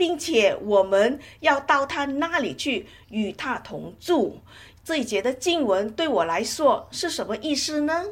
[0.00, 4.40] 并且我们要到他那里去与他同住。
[4.82, 8.06] 这一节的经文对我来说是什么意思呢？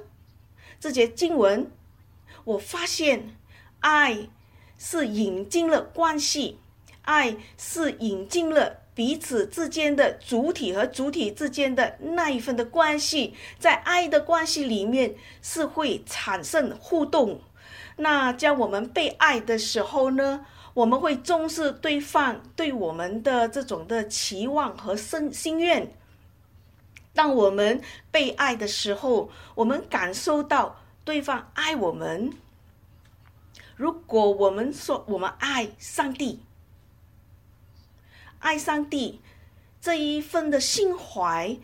[0.79, 1.71] 这节经文，
[2.45, 3.35] 我发现
[3.81, 4.29] 爱
[4.77, 6.59] 是引进了关系，
[7.01, 17.41] 爱是引进了彼此之间的主体和主体之间的那一份的关系，在爱的关系里面是会产生互动。
[17.97, 20.45] 那在我们被爱的时候呢？
[20.79, 25.93] 我们会重视对方对我们的这种的期望和心心愿。
[27.13, 32.33] 当我们被爱的时候，我们感受到对方爱我们。
[33.75, 36.45] 如果我们说我们爱上帝，
[38.39, 39.21] 爱上帝
[39.81, 41.57] 这一份的心怀，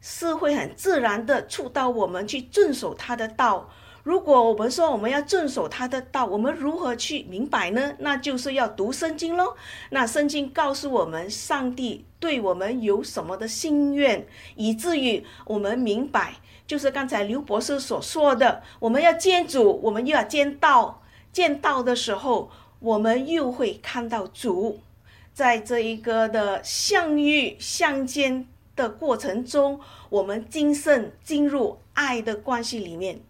[0.00, 3.68] 是会很自然的触到我们去遵守他的道。
[4.10, 7.94] 如果我们说我们要遵守他的道，我们如何去明白呢？
[8.00, 9.54] 那就是要读圣经喽。
[9.90, 16.34] 那圣经告诉我们，上帝对我们有什么的心愿，以至于我们明白，
[16.66, 21.00] 就是刚才刘博士所说的，我们要见主，我们又要见道。
[21.30, 22.50] 见道的时候，
[22.80, 24.80] 我们又会看到主，
[25.32, 33.20] 在这一个的相遇相见的过程中，我们今生进入爱的关系里面。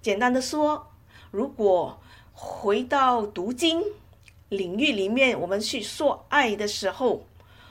[0.00, 0.90] 简单的说，
[1.30, 2.00] 如果
[2.32, 3.82] 回到读经
[4.48, 7.24] 领域里面，我们去说爱的时候，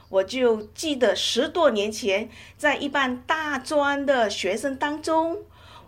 [0.09, 5.37] 我就记得十多年前，在一班大专的学生当中，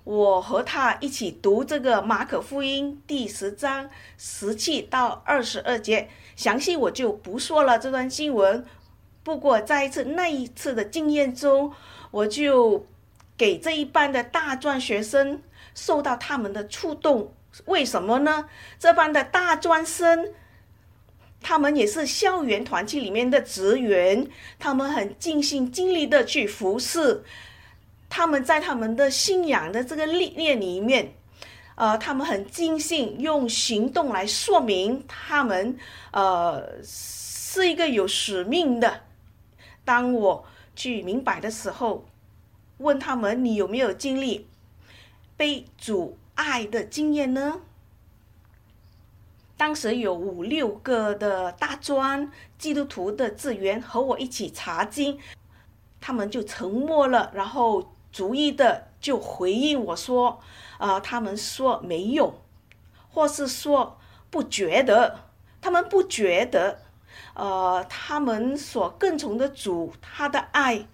[0.05, 8.65] 我和他一起读这个马可福音第十章十七到二十二节，详细我就不说了这段经文。
[9.23, 11.73] 不过在一次那一次的经验中，
[12.11, 12.87] 我就
[13.37, 15.41] 给这一班的大专学生。
[15.75, 17.33] 受到他们的触动，
[17.65, 18.49] 为什么呢？
[18.77, 20.33] 这班的大专生，
[21.41, 27.23] 他们也是校园团体里面的职员，他们很尽心尽力的去服侍。
[28.09, 31.13] 他们在他们的信仰的这个历练里面，
[31.75, 35.77] 呃，他们很尽心用行动来说明他们，
[36.11, 39.01] 呃，是一个有使命的。
[39.85, 40.45] 当我
[40.75, 42.05] 去明白的时候，
[42.79, 44.47] 问他们：“你有没有经历？”
[45.39, 47.61] 被阻碍的经验呢？
[49.55, 55.17] 当时有五六个的大专基督徒的职员和我一起查经，
[56.01, 60.41] 他们就沉默了，然后逐一的就回应我说
[60.77, 62.41] ：“啊、呃，他们说没有，
[63.09, 63.97] 或是说
[64.29, 65.21] 不觉得，
[65.61, 66.81] 他们不觉得，
[67.33, 70.85] 呃，他们所跟从的主他的爱。”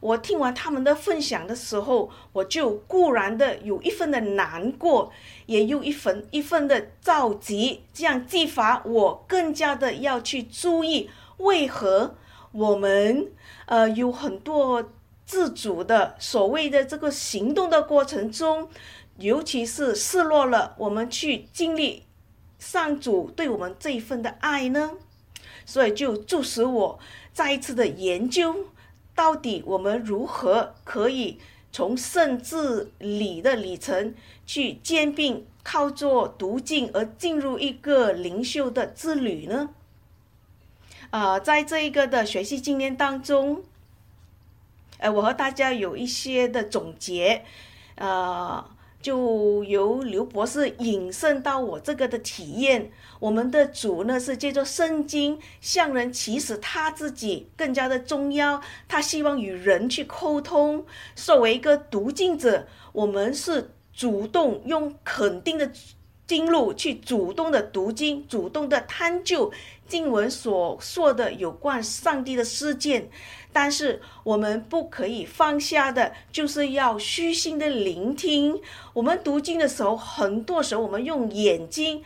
[0.00, 5.12] 我听完他们的分享的时候，我就固然的有一份的难过，
[5.46, 12.14] 也有一份一份的着急，这样激发我更加的要去注意，为何
[12.52, 13.30] 我们
[13.66, 14.90] 呃有很多
[15.26, 18.68] 自主的所谓的这个行动的过程中，
[19.16, 22.04] 尤其是失落了，我们去经历
[22.58, 24.92] 上主对我们这一份的爱呢？
[25.66, 26.98] 所以就促使我
[27.32, 28.54] 再一次的研究。
[29.18, 31.40] 到底我们如何可以
[31.72, 34.14] 从圣至理的里程
[34.46, 39.70] 去兼并靠做读经而进入一个灵修的之旅呢？
[41.10, 43.64] 啊，在这一个的学习经验当中，
[44.98, 47.44] 呃，我和大家有一些的总结，
[47.96, 48.64] 呃。
[49.00, 52.90] 就由刘博士引申到我这个的体验，
[53.20, 60.84] 我们的主呢是借着圣经向人启示他自己更加的重要，他希望与人去沟通。
[61.14, 65.70] 作为一个读经者，我们是主动用肯定的
[66.26, 69.50] 经路去主动的读经，主动的探究
[69.86, 73.08] 经文所说的有关上帝的事件。
[73.60, 78.62] 但是我们不可以放下的，就是要虚心的聆听。
[78.92, 82.04] 我们读经的时候，很多时候我们用眼睛，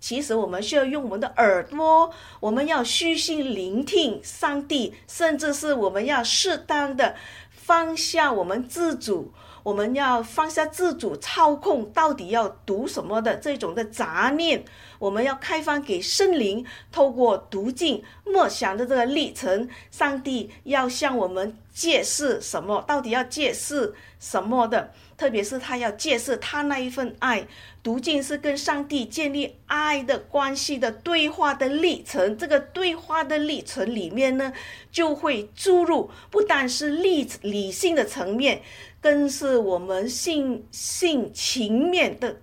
[0.00, 2.10] 其实我们需要用我们的耳朵。
[2.40, 7.16] 我们要虚心聆听上帝，甚至是我们要适当的
[7.50, 9.34] 放下我们自主。
[9.62, 14.62] 我们要放下自主操控，到底要读什么的这种的杂念，
[15.04, 24.94] 我们要开放给圣灵，透过读经默想的这个历程，上帝要向我们揭示什么，到底要揭示什么的。
[25.18, 27.46] 特别是他要揭示他那一份爱，
[27.82, 32.38] 读经是跟上帝建立爱的关系的对话的历程。
[32.38, 34.54] 这个对话的历程里面呢，
[34.90, 38.62] 就会注入不单是理理性的层面，
[39.02, 42.38] 更是我们性性情面的。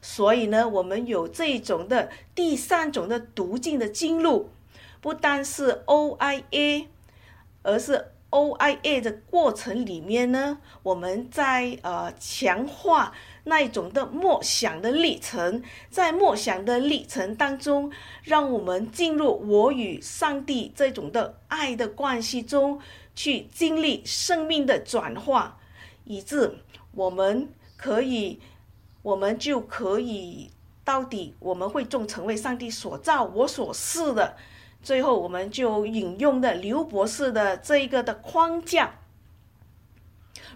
[0.00, 4.50] 所以呢，我们有这种的第三种的读经的经路，
[5.00, 6.86] 不单是 OIA，
[7.62, 8.12] 而是。
[8.28, 17.90] OIA 的过程里面呢，我们在呃强化那一种的默想的历程，在默想的历程当中，
[18.24, 22.78] 让我们进入我与上帝这种的爱的关系中，
[23.14, 25.58] 去经历生命的转化，
[26.04, 26.58] 以致
[26.92, 28.38] 我们可以，
[29.06, 30.50] 我们就可以
[30.82, 34.36] 到底我们会终成为上帝所造我所是的。
[34.82, 38.98] 最后，我们就引用的刘博士的这一个的框架。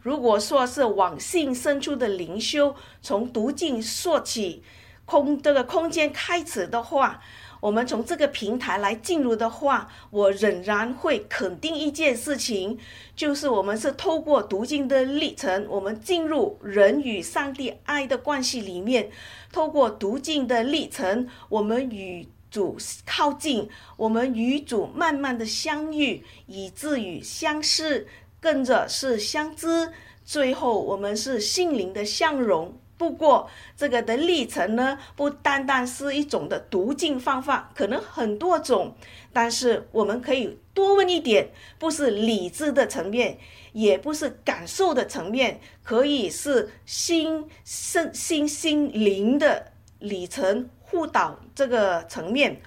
[0.02, 4.64] 如果说是往性深处的灵修，从读经说起，
[5.04, 7.22] 空这个空间开始的话，
[7.60, 12.78] 我们从这个平台来进入的话，我仍然会肯定一件事情，
[13.14, 19.10] 就是我们是透过读经的历程，我们进入人与上帝爱的关系里面，
[19.52, 28.06] 透过读经的历程，我们与主靠近，我们与主慢慢的相遇，以至于相识，
[28.40, 29.92] 跟着是相知，
[30.24, 32.74] 最后我们是心灵的相融。
[33.00, 38.94] 不过这个的历程呢，不单单是一种的读经方法，可能很多种，
[39.32, 41.48] 但是我们可以多问一点，
[41.78, 43.38] 不是理智的层面，
[43.72, 50.68] 也不是感受的层面，可以是心身心心灵的里程。
[50.84, 52.60] 辅导这个层面，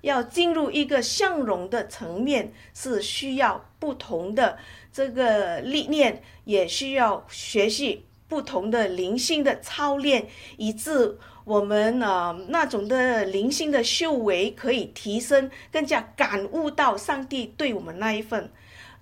[0.00, 4.58] 要进入一个相融的层面，是需要不同的
[4.90, 18.50] 这个历练，也需要学习不同的灵性的操练，以致我们啊、呃、那种的灵性的修为可以提升，更加感悟到上帝对我们那一份。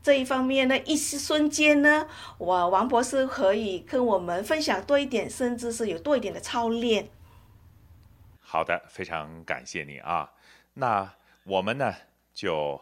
[0.02, 2.06] 这一方面呢，一瞬间呢，
[2.36, 7.08] 我王博士可以跟我们分享多一点，甚至是有多一点的操练。
[8.40, 10.32] 好的，非常感谢你啊。
[10.74, 11.14] 那
[11.44, 11.94] 我们呢，
[12.34, 12.78] 就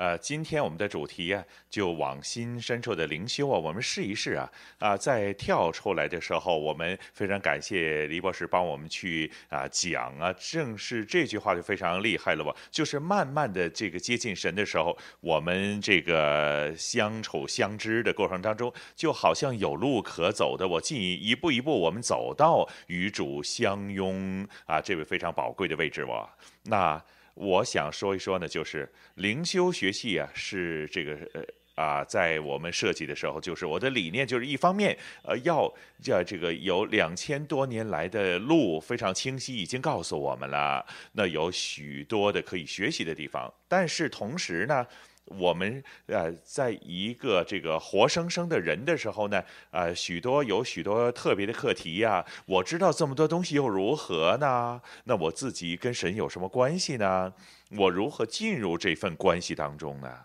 [0.00, 12.50] 呃，今天我们的主题啊，就往心深处的灵修啊，我们试一试啊啊，在跳出来的时候，我们非常感谢李博士帮我们去啊讲啊，正是这句话就非常厉害了吧？
[12.70, 20.66] 就是慢慢的这个接近神的时候，我们这个相处相知的过程当中，就好像有路可走的。
[20.66, 26.26] 我进一步一步，我们走到与主相拥啊，这位非常宝贵的位置哇。
[26.62, 26.98] 那。
[27.40, 31.42] 我想说一说呢，就是灵修学系啊，是这个呃
[31.74, 35.72] 啊，在我们设计的时候，就是我的理念就是一方面呃要
[36.02, 44.86] 叫这个有两千多年来的路非常清晰，已经告诉我们了，那有许多的可以学习的地方，但是同时呢。
[45.26, 52.24] 我们呃，在一个这个活生生的人的时候呢，呃，许多有许多特别的课题呀。
[52.46, 54.82] 我知道这么多东西又如何呢？
[55.04, 57.32] 那我自己跟神有什么关系呢？
[57.76, 60.18] 我如何进入这份关系当中呢？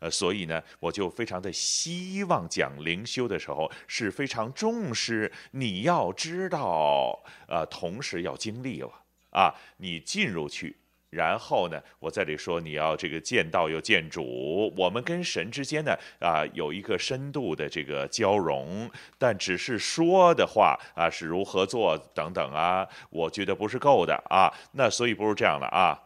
[0.00, 8.90] 呃，所以呢，我就非常的希望讲灵修的时候是非常重视你要知道，呃，同时要经历了
[9.30, 10.79] 啊，你进入去。
[11.10, 18.88] 然后呢，我在这里说，你要这个见道又见主，我们跟神之间呢，啊，有一个深度的这个交融，
[19.18, 26.00] 但只是说的话啊，是如何做等等啊，我觉得不是够的啊，那所以不如这样了啊，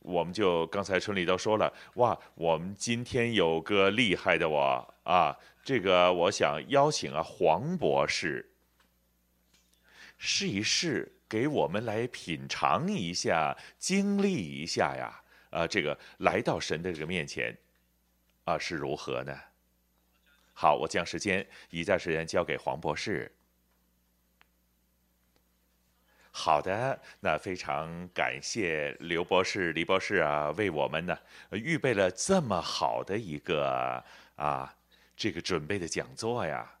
[0.00, 8.50] 我们就刚才春丽都说了，哇，我们今天有个厉害的我啊，这个我想邀请啊黄博士
[10.16, 15.20] 试一试，给我们来品尝一下，经历一下呀，
[15.50, 17.52] 啊，这个来到神的这个面前，
[18.44, 19.36] 啊是如何呢？
[20.52, 23.28] 好，我将时间以下时间交给黄博士。
[26.30, 31.18] 好的，那非常感谢刘博士、李博士啊，为我们呢
[31.50, 34.04] 预备了这么好的一个
[34.36, 34.72] 啊
[35.16, 36.72] 这个准备的讲座呀。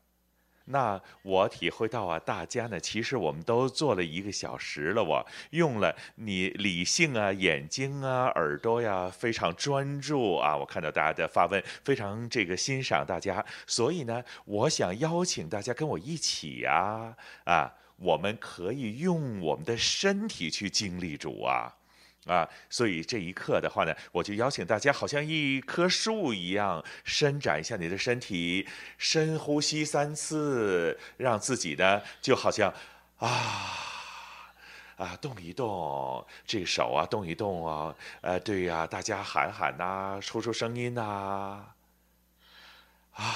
[0.66, 10.56] 那我体会到啊，大家呢其实我们都做了一个小时了，我用了你理性啊、眼睛啊、耳朵呀，非常专注啊。
[10.56, 17.74] 我看到大家的发问，非常这个欣赏大家，所以呢，我想邀请大家跟我一起呀啊。
[17.96, 21.72] 我们可以用我们的身体去经历主啊，
[22.26, 28.66] 啊，所以这一刻的话呢，我就邀请大家，好像一棵树一样，伸展一下你的身体，
[28.96, 32.72] 深呼吸三次，让自己呢就好像
[33.18, 33.28] 啊
[34.96, 41.74] 啊动一动，这个手啊动一动啊，呃，对呀，大家喊喊呐，出出声音呐，
[43.12, 43.34] 啊，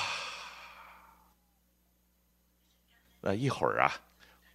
[3.21, 3.93] 那一会儿啊。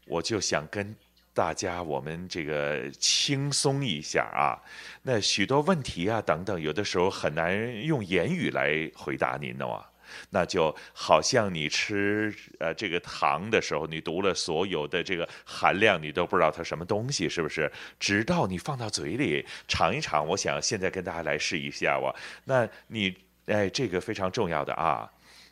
[0.06, 0.94] 我就想跟
[1.34, 4.54] 大家，我们这个轻松一下啊。
[5.02, 9.84] 那许多问题啊，等等，有的时候很难用言语来回答您的哇。
[10.30, 17.72] 那就好像你吃呃这个糖的时候，你读了所有的这个含量，你都不知道它什么东西，是不是？
[18.00, 20.28] 直到你放到嘴里尝一尝。
[20.28, 22.14] 我想现在跟大家来试一下哇。
[22.44, 23.18] 那你
[23.48, 25.12] 哎，这个非常重要的啊。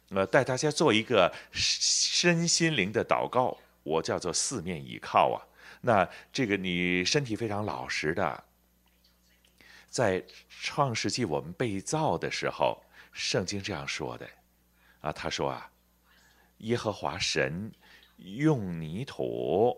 [0.10, 3.58] 呃，带大家做一个身心灵的祷告。
[3.84, 5.42] 我叫做四面倚靠啊，
[5.82, 8.44] 那这个你身体非常老实的，
[9.90, 14.30] 在创世纪我们被造的时候，圣经这样说的，
[15.02, 15.72] 啊，他说啊，
[16.60, 17.72] 耶和华神
[18.18, 19.76] 用泥土，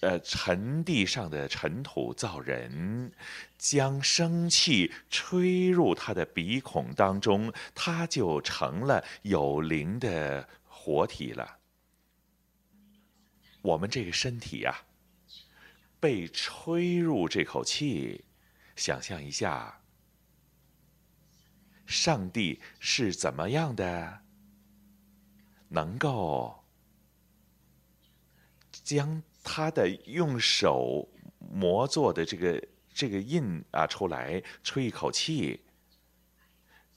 [0.00, 3.10] 呃，尘地上的尘土造人，
[3.56, 11.58] 将生气吹入他的鼻孔当中，他就成了有灵的活体了。
[13.64, 14.84] 我们这个身体呀、啊，
[15.98, 18.26] 被吹入这口气，
[18.76, 19.80] 想象一下，
[21.86, 24.20] 上帝是怎么样的，
[25.68, 26.62] 能够
[28.70, 31.08] 将他的用手
[31.38, 35.64] 磨做的这个这个印啊出来，吹一口气，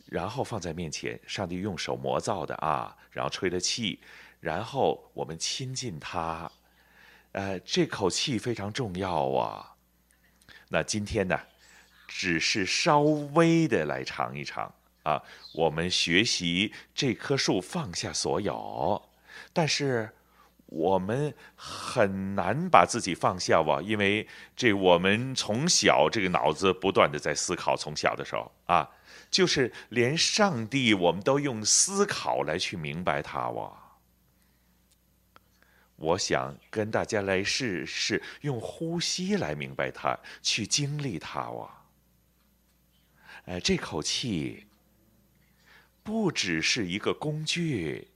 [0.06, 4.02] 然后放在面前，上帝用手磨造的啊，然后吹了气，
[4.40, 6.52] 然后我们亲近他。
[7.34, 9.76] 呃，这口气非常重要啊。
[10.70, 11.40] 那今天呢，
[12.08, 14.74] 只是稍微的来尝一尝
[15.04, 15.22] 啊。
[15.54, 19.10] 我们学习这棵树放下所有，
[19.54, 20.10] 但是
[20.66, 23.82] 我们很难把自己放下哇？
[23.84, 28.90] 因为这我们从小这个脑子不断的在思考，从小的时候啊，
[29.30, 33.72] 就是连上帝我们都用思考来去明白他哇。
[35.98, 41.86] 我想跟大家来试试用呼吸来明白它，去经历它哇。
[43.46, 44.68] 呃，这口气
[46.04, 48.08] 不只是一个工具，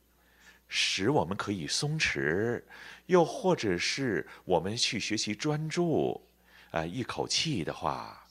[0.68, 2.62] 使我们可以松弛，
[3.08, 6.28] 又或者是我们去学习专注。
[6.70, 8.26] 啊，一口气的话，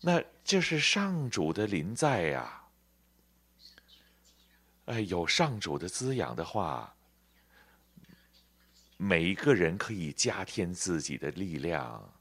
[0.00, 2.62] 那这是上主的临在呀。
[4.84, 6.94] 哎，有上主的滋养的话。
[9.00, 12.12] 每一个人可以加添自己的力量，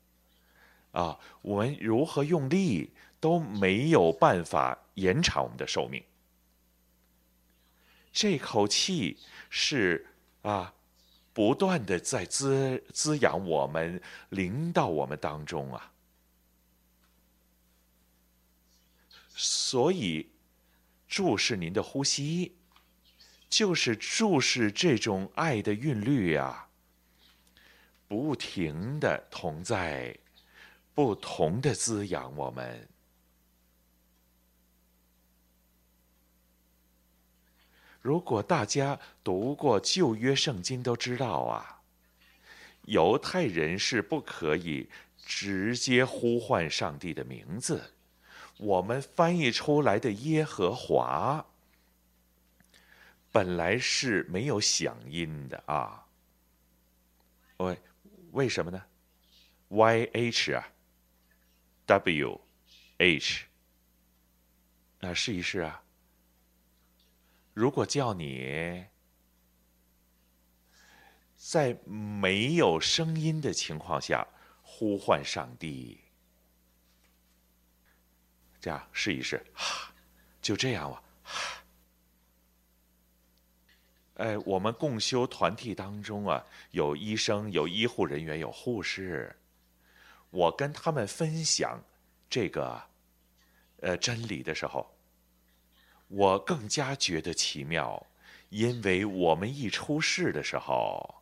[0.91, 6.03] 啊，我们如何用力都没有办法延长我们的寿命。
[8.13, 9.17] 这口气
[9.49, 10.05] 是
[10.43, 10.75] 啊，
[11.33, 13.99] 不断的在滋滋养我们，
[14.29, 15.91] 临到我们当中啊。
[19.29, 20.29] 所以，
[21.07, 22.55] 注视您的呼吸，
[23.49, 26.66] 就是注视这种爱的韵律啊。
[28.07, 30.17] 不停的同在，
[30.93, 32.87] 不同的滋养我们。
[38.01, 41.81] 如果大家读过旧约圣经，都知道啊，
[42.83, 47.93] 犹太人是不可以直接呼唤上帝的名字。
[48.55, 51.45] 我们翻译出来的耶和华，
[53.33, 56.05] 本来是没有响音的啊。
[57.57, 57.77] 喂。
[58.31, 58.83] 为什么呢
[59.69, 60.67] ？Y H 啊
[61.85, 62.41] ，W
[62.97, 63.45] H。
[65.01, 65.83] 啊，试一试啊！
[67.53, 68.85] 如果叫你
[71.35, 74.27] 在没有声音的情况下
[74.63, 75.99] 呼唤上帝，
[78.59, 79.45] 这样试一试，
[80.41, 81.03] 就这样吧。
[84.17, 89.35] 哎，我们共修团体当中啊，有医生，有医护人员，有护士。
[90.31, 91.79] 我跟他们分享
[92.27, 92.81] 这个
[93.79, 94.91] 呃真理的时候，
[96.07, 98.07] 我更加觉得奇妙，
[98.49, 101.21] 因为我们一出事的时候，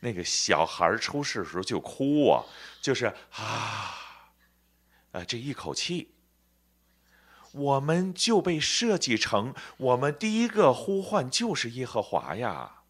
[0.00, 2.44] 那个小孩出事的时候就哭啊，
[2.82, 3.96] 就是啊，
[5.12, 6.13] 啊这一口气。
[7.54, 12.82] 我们就被设计成，我们第一个呼唤就是耶和华呀。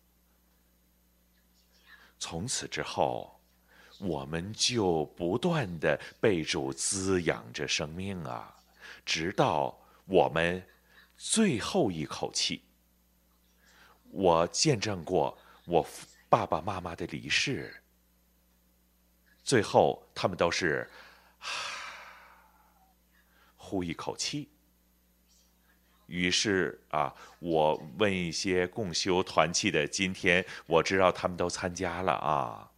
[2.19, 3.43] 从此之后，
[3.99, 8.57] 我们就不断的被主滋养着生命啊，
[9.05, 10.67] 直到我们
[11.15, 12.65] 最后一口气。
[14.11, 15.37] 我见证过
[15.67, 15.87] 我
[16.31, 17.83] 爸爸妈妈的离世，
[19.43, 20.91] 最后他们都是
[23.57, 24.49] 呼一口气。
[26.07, 32.71] 于是啊，我问一些共修团契的，今天我知道他们都参加了啊。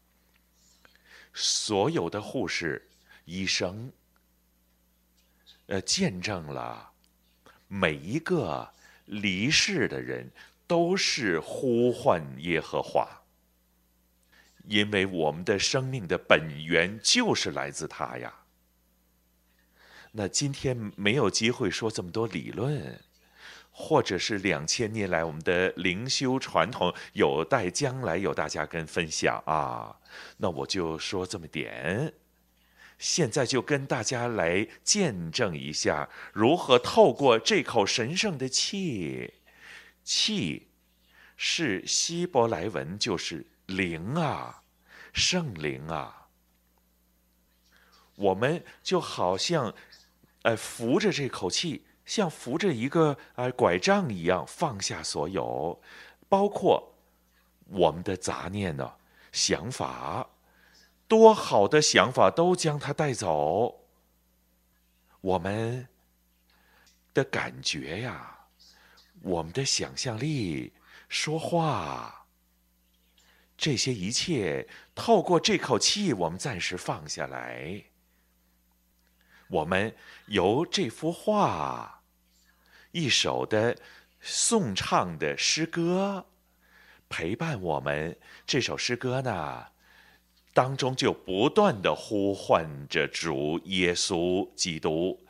[1.34, 2.88] 所有的护士、
[3.24, 3.92] 医生，
[5.66, 6.92] 呃，见证了
[7.68, 8.72] 每一个
[9.06, 10.30] 离世的人
[10.66, 13.06] 都是呼唤耶和华，
[14.64, 18.32] 因为我们的生命的本源就是来自他呀。
[20.12, 22.98] 那今天没有机会说这么多理论。
[23.78, 29.94] 或者是两千年来我们的灵修传统，有待将来有大家跟分享啊。
[30.38, 32.14] 那我就说这么点，
[32.98, 39.34] 现在就跟大家来见证一下，如何透过这口神圣的气，
[40.02, 40.68] 气
[41.36, 44.62] 是希伯来文，就是灵啊，
[45.12, 46.28] 圣灵啊。
[48.14, 49.74] 我们就好像，
[50.44, 51.84] 呃，扶着这口气。
[52.06, 55.82] 像扶着一个啊拐杖一样放下所有，
[56.28, 56.94] 包括
[57.66, 58.94] 我们的杂念呢、
[59.32, 60.30] 想法，
[61.08, 63.80] 多好的想法都将它带走。
[65.20, 65.88] 我们
[67.12, 68.46] 的感觉呀，
[69.22, 70.72] 我们的想象力、
[71.08, 72.26] 说话，
[73.58, 77.82] 这些一切透过这口气，我们暂时放下来。
[79.48, 79.96] 我们
[80.26, 81.95] 由这幅画。
[82.96, 83.76] 一首的
[84.22, 86.24] 颂唱的诗歌
[87.10, 88.16] 陪伴我们，
[88.46, 89.66] 这首诗歌呢，
[90.54, 95.22] 当中就不断的呼唤着主耶稣基督，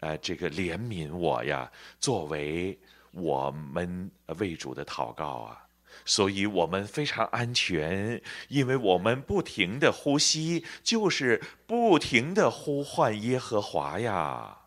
[0.00, 2.78] 呃，这个怜悯我呀，作为
[3.12, 5.66] 我们为主的祷告啊，
[6.04, 14.57] 所以我们非常安全，因为我们不停的呼吸，就是不停的呼唤耶和华呀。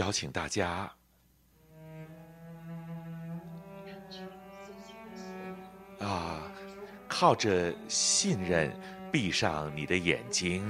[0.00, 0.90] 邀请大家
[5.98, 6.50] 啊，
[7.06, 8.74] 靠着信任，
[9.12, 10.64] 闭上你的眼睛。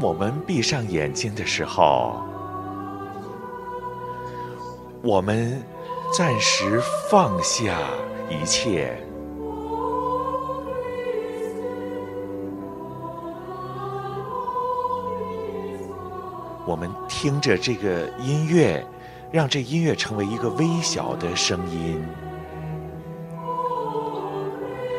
[0.00, 2.22] 当我们闭上眼睛的时候，
[5.02, 5.60] 我们
[6.16, 6.80] 暂时
[7.10, 7.80] 放下
[8.30, 8.96] 一切，
[16.64, 18.86] 我们听着这个音乐，
[19.32, 22.00] 让这音乐成为一个微小的声音。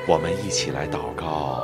[0.06, 1.59] 我们一起来祷告。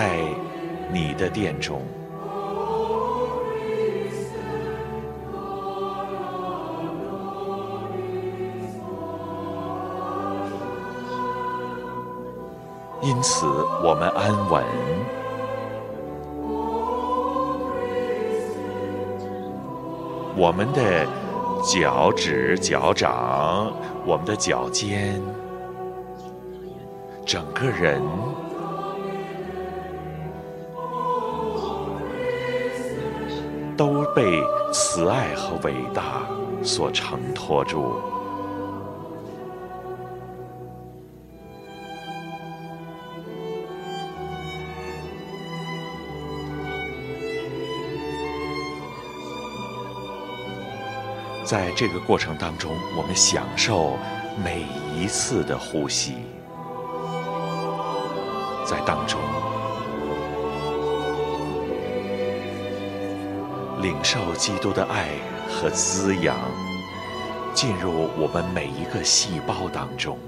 [0.00, 0.16] 在
[0.90, 1.82] 你的殿中。
[13.02, 13.44] 因此，
[13.84, 14.64] 我们安稳。
[20.34, 21.06] 我们的
[21.62, 23.70] 脚趾、脚掌，
[24.06, 25.20] 我们的脚尖，
[27.26, 28.00] 整个人
[34.14, 34.42] 被
[34.72, 36.26] 慈爱和伟大
[36.62, 37.94] 所承托住。
[51.44, 53.96] 在这个过程当中，我们享受
[54.44, 54.64] 每
[54.94, 56.14] 一次的呼吸，
[58.64, 59.18] 在当中
[63.80, 65.08] 领受基督的爱
[65.48, 66.36] 和滋养，
[67.54, 70.18] 进入我们每一个细胞当中。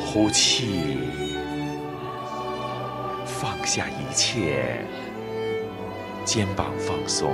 [0.00, 0.98] 呼气，
[3.24, 4.84] 放下一切。
[6.24, 7.32] 肩膀放松，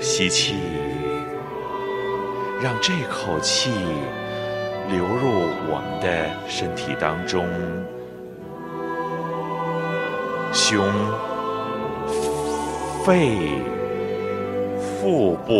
[0.00, 0.54] 吸气，
[2.60, 3.70] 让这口气
[4.88, 7.46] 流入我们的身体当中，
[10.52, 10.84] 胸、
[13.04, 13.62] 肺、
[14.80, 15.54] 腹部，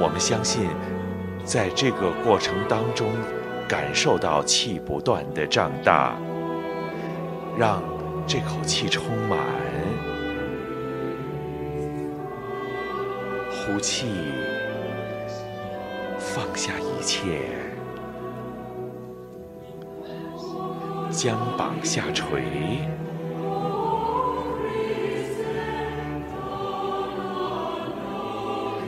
[0.00, 0.68] 我们相信。
[1.44, 3.10] 在这个过程当中，
[3.68, 6.16] 感受到气不断的胀大，
[7.58, 7.82] 让
[8.26, 9.38] 这口气充满，
[13.50, 14.06] 呼气，
[16.34, 17.48] 放下一切，
[21.08, 22.42] 将膀下垂，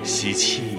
[0.03, 0.77] 吸气。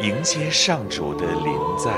[0.00, 1.92] 迎接上主的临在，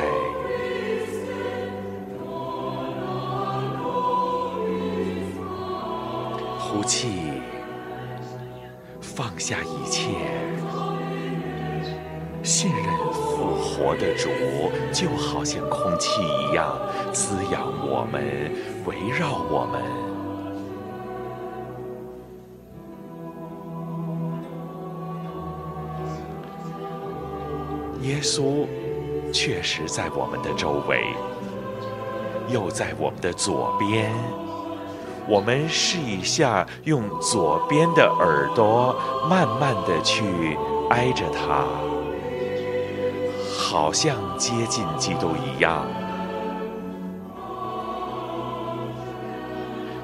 [6.59, 7.42] 呼气，
[9.43, 10.13] 下一切，
[12.45, 14.31] 信任复活的主，
[14.93, 16.79] 就好像空气一样
[17.13, 18.23] 滋养我们，
[18.87, 19.83] 围绕我们。
[28.03, 28.65] 耶稣
[29.33, 31.03] 确实在我们的周围，
[32.49, 34.13] 又在我们的左边。
[35.29, 38.95] 我们试一下，用左边的耳朵
[39.29, 40.25] 慢慢的去
[40.91, 41.65] 挨着它，
[43.57, 45.87] 好像接近基督一样。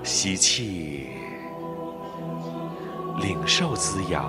[0.05, 1.09] 吸气，
[3.21, 4.25] 领受滋养。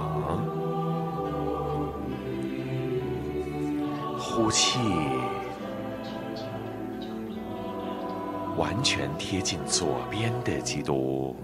[4.17, 4.79] 呼气，
[8.69, 11.35] 完全贴近左边的基督。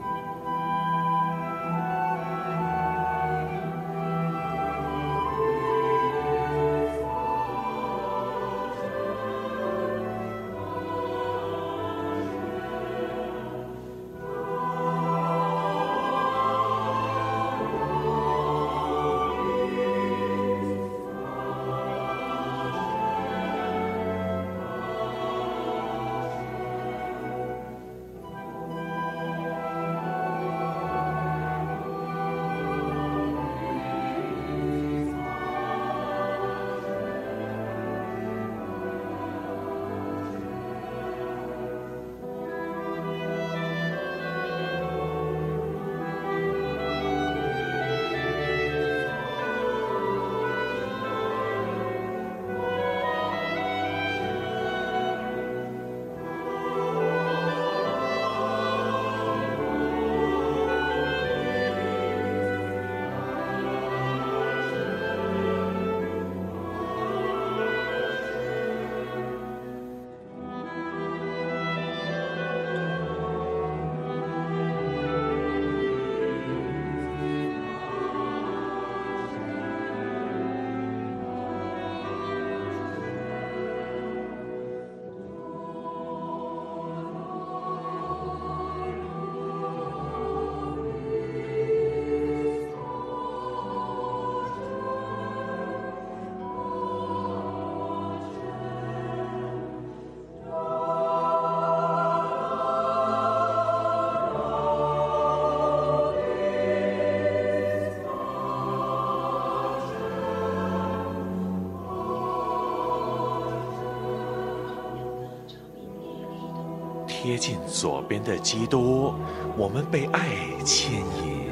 [117.76, 119.14] 左边的基督，
[119.58, 120.30] 我们被爱
[120.64, 121.50] 牵引，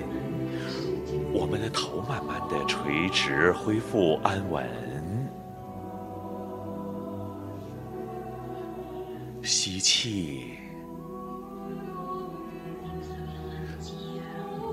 [1.34, 4.66] 我们的头慢慢的垂直，恢复安稳。
[9.44, 10.54] 吸气，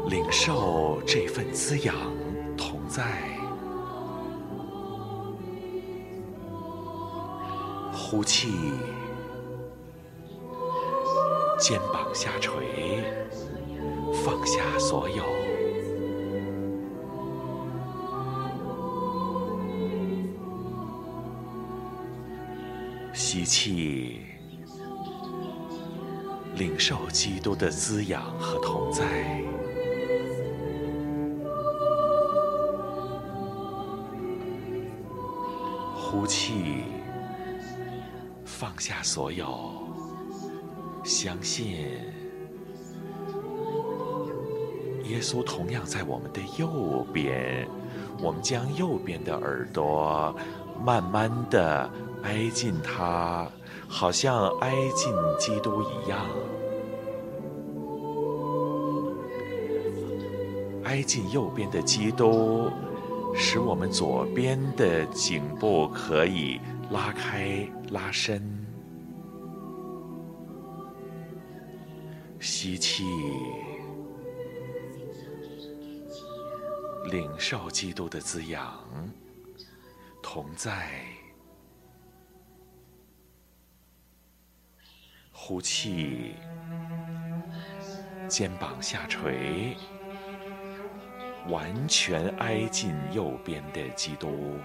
[0.06, 1.96] 领受这份滋养
[2.56, 3.02] 同在。
[7.92, 8.52] 呼气。
[12.12, 13.02] 下垂，
[14.24, 15.24] 放下所有。
[23.12, 24.20] 吸气，
[26.56, 29.04] 领受基督的滋养和同在。
[35.94, 36.84] 呼气，
[38.44, 39.79] 放下所有。
[41.22, 41.66] 相信
[45.04, 47.68] 耶稣同样在我们的右边，
[48.22, 50.34] 我们将右边的耳朵
[50.82, 51.90] 慢慢的
[52.22, 53.46] 挨近他，
[53.86, 56.26] 好像挨近基督一样，
[60.84, 62.70] 挨近右边的基督，
[63.34, 66.58] 使我们左边的颈部可以
[66.90, 68.59] 拉开拉伸。
[72.40, 73.04] 吸气，
[77.10, 78.82] 领受基督的滋养，
[80.22, 80.90] 同在。
[85.30, 86.34] 呼气，
[88.26, 89.76] 肩膀下垂，
[91.48, 94.58] 完全挨近右边的基督。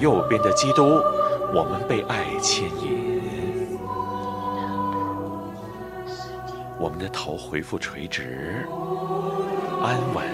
[0.00, 1.00] 右边的基督，
[1.52, 3.78] 我们被爱牵引，
[6.78, 8.64] 我们的头恢复垂直，
[9.82, 10.24] 安稳，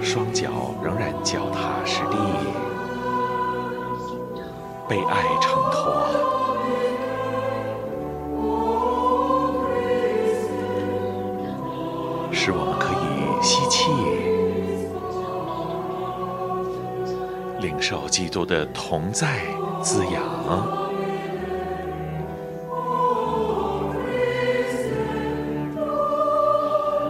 [0.00, 0.50] 双脚
[0.82, 2.16] 仍然脚踏实地，
[4.88, 6.31] 被爱承托。
[18.22, 19.40] 基督的同在
[19.82, 20.22] 滋养；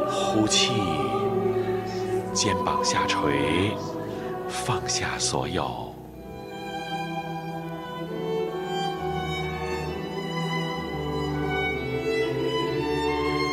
[0.08, 0.72] 呼气，
[2.32, 3.76] 肩膀下垂，
[4.48, 5.62] 放下所有；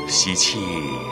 [0.08, 1.09] 吸气。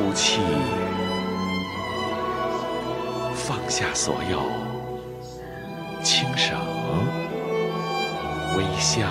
[0.00, 0.40] 呼气
[3.34, 4.40] 放下所有
[6.02, 6.58] 轻声
[8.56, 9.06] 微笑。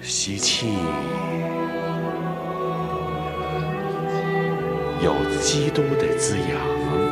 [0.00, 0.68] 吸气
[5.02, 7.05] 有基督的滋养。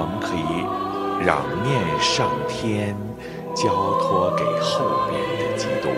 [0.00, 0.62] 我们可以
[1.26, 1.66] 仰面
[2.00, 2.94] 上天，
[3.52, 3.68] 交
[3.98, 5.90] 托给后面的基督。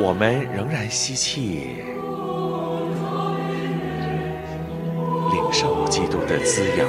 [0.00, 1.82] 我们仍然吸气。
[5.32, 6.86] 领受基督的滋养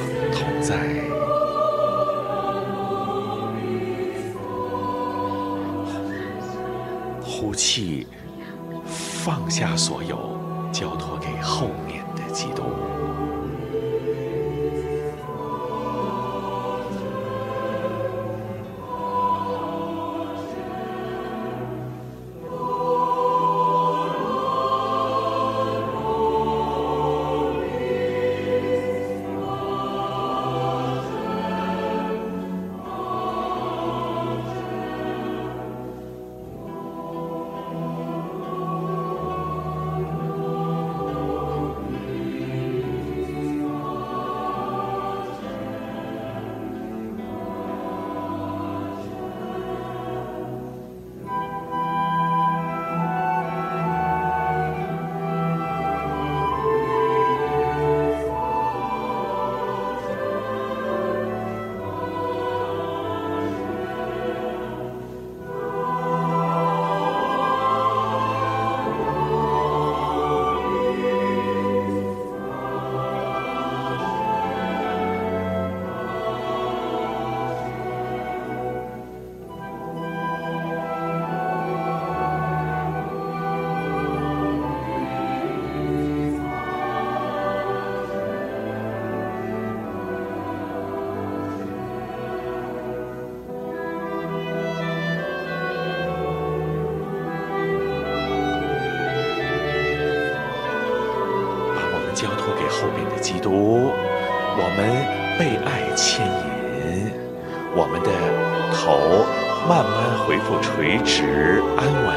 [110.30, 112.16] 恢复垂直安稳。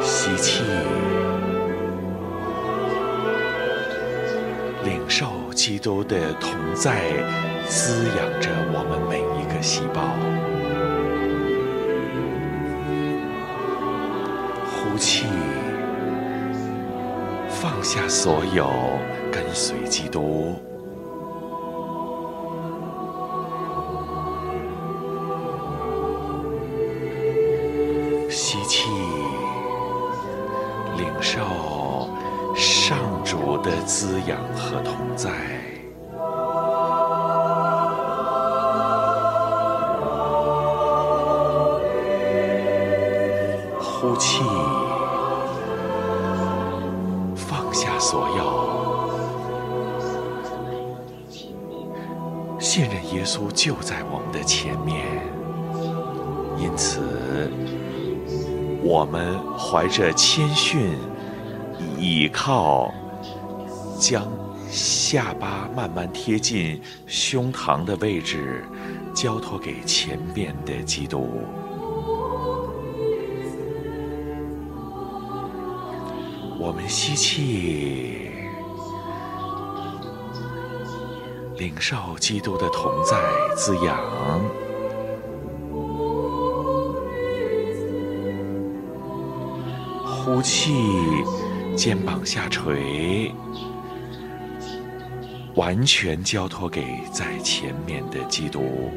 [0.00, 0.62] 吸气，
[4.84, 7.00] 领受基督的同在，
[7.66, 10.02] 滋养着我们每一个细胞。
[14.70, 15.26] 呼气。
[17.48, 18.70] 放下所有，
[19.32, 20.54] 跟随基督。
[59.00, 60.94] 我们怀着谦逊
[61.98, 62.92] 倚靠，
[63.98, 64.30] 将
[64.68, 68.62] 下巴慢慢贴近胸膛的位置，
[69.14, 71.30] 交托给前面的基督。
[76.58, 78.28] 我们吸气，
[81.56, 83.16] 领受基督的同在
[83.56, 83.96] 滋养；
[90.32, 90.72] 呼气，
[91.76, 93.34] 肩膀下垂，
[95.56, 98.92] 完全交托给在前面的基督。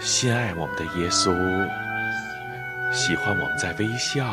[0.00, 1.30] 心爱我们的耶稣，
[2.90, 4.24] 喜欢我们在微笑、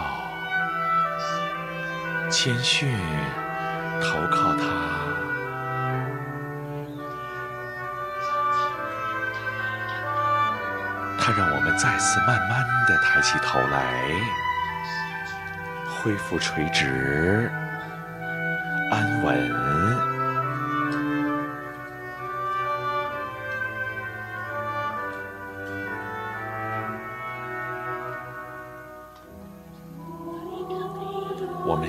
[2.31, 2.89] 谦逊、
[4.01, 4.63] 投靠他。
[11.19, 14.09] 他让我们再次慢慢的抬起头来，
[16.01, 17.51] 恢复垂直、
[18.89, 20.16] 安稳。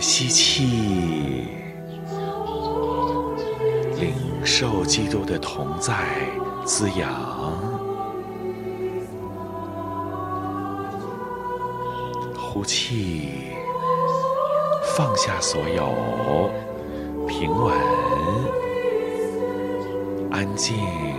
[0.01, 1.49] 吸气，
[3.99, 4.13] 领
[4.45, 5.95] 受基督的同在
[6.65, 7.09] 滋养；
[12.37, 13.29] 呼气，
[14.97, 16.51] 放下所有，
[17.27, 17.75] 平稳、
[20.31, 21.18] 安静。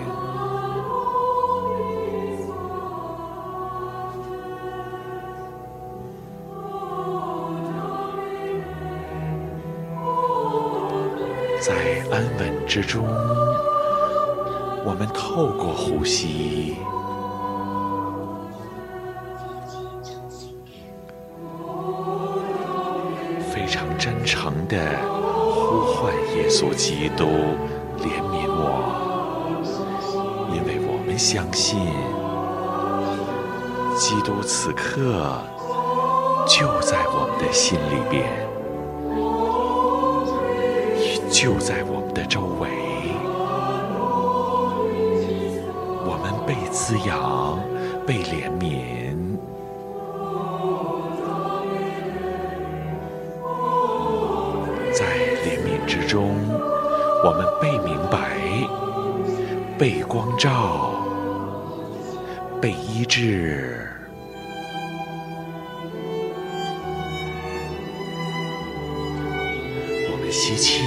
[11.69, 11.75] 在
[12.09, 13.05] 安稳之中，
[14.83, 16.75] 我们透过呼吸，
[23.53, 24.79] 非常真诚地
[25.53, 27.25] 呼唤耶稣基督
[27.99, 29.45] 怜悯我，
[30.51, 31.77] 因为我们相信，
[33.95, 35.39] 基督此刻
[36.47, 38.48] 就在我们的心里边。
[41.41, 42.67] 就在我们的周围，
[46.03, 47.57] 我们被滋养，
[48.05, 49.15] 被怜悯，
[54.91, 55.05] 在
[55.45, 56.35] 怜悯之中，
[57.23, 58.35] 我们被明白，
[59.77, 60.91] 被光照，
[62.59, 63.85] 被医治。
[70.11, 70.83] 我们吸气，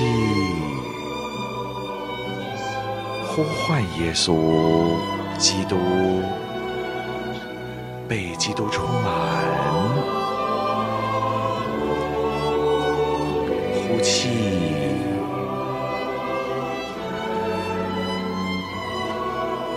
[3.35, 4.99] 呼唤耶稣
[5.39, 5.79] 基督，
[8.07, 9.43] 被基督充满。
[13.75, 14.29] 呼气，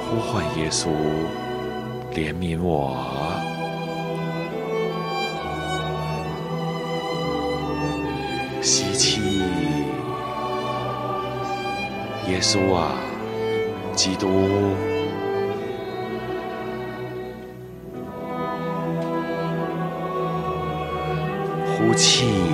[0.04, 0.90] 呼唤耶稣
[2.12, 2.98] 怜悯我。
[8.62, 9.22] 吸气，
[12.28, 12.98] 耶稣啊，
[14.06, 14.28] 几度，
[21.76, 22.45] 呼气，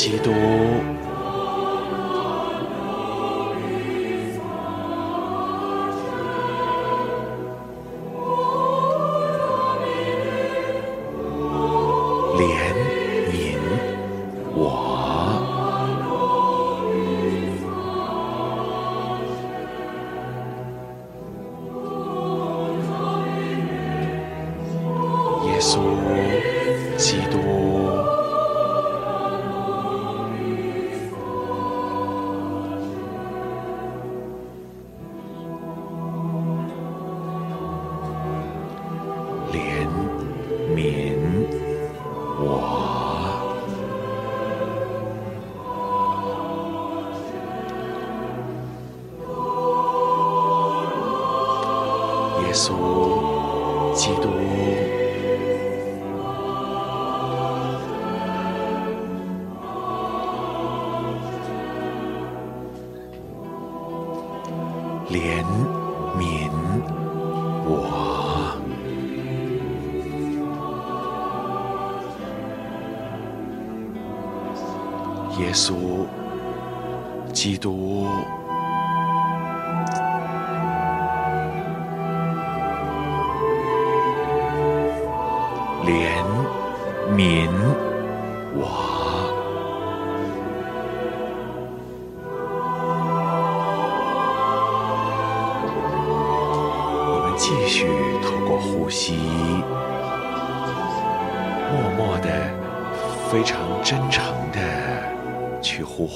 [0.00, 0.99] 稣，基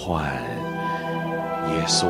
[0.06, 0.22] 唤
[1.70, 2.06] 耶稣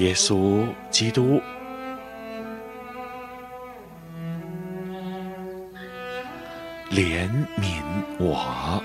[0.00, 1.42] 耶稣基督，
[6.90, 7.28] 怜
[7.58, 7.82] 悯
[8.18, 8.82] 我。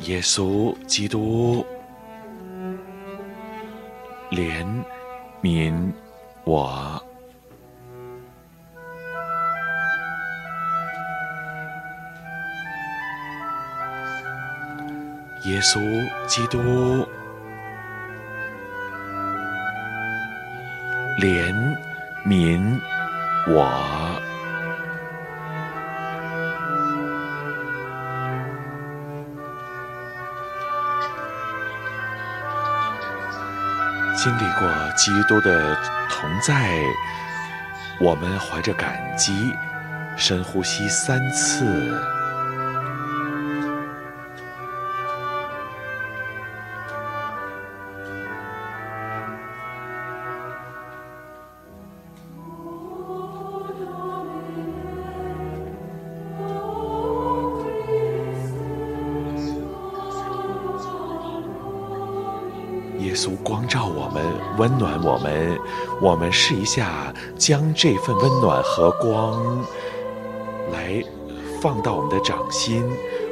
[0.00, 1.64] 耶稣基督，
[4.32, 4.66] 怜
[5.40, 5.92] 悯
[6.42, 6.99] 我。
[15.60, 15.78] 耶稣
[16.26, 17.06] 基督，
[21.18, 21.52] 怜
[22.26, 22.80] 悯
[23.46, 24.18] 我。
[34.16, 34.66] 经历过
[34.96, 35.76] 基督的
[36.08, 36.80] 同在，
[38.00, 39.54] 我们怀着感激，
[40.16, 42.19] 深呼吸三次。
[64.60, 65.58] 温暖我们。
[66.02, 69.64] 我们试一下，将这份温暖和光
[70.70, 71.02] 来
[71.62, 72.84] 放到我们的掌心。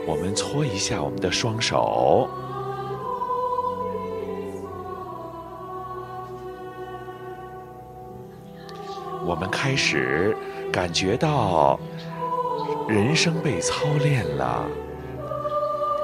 [0.07, 2.27] 我们搓一下我们的双手。
[9.27, 10.35] 我们开始
[10.73, 11.79] 感觉到
[12.89, 14.67] 人生被操练了。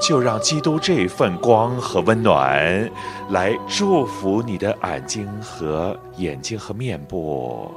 [0.00, 2.90] 就让基督这份光和温暖
[3.30, 7.70] 来祝福你的眼睛和眼睛和面部。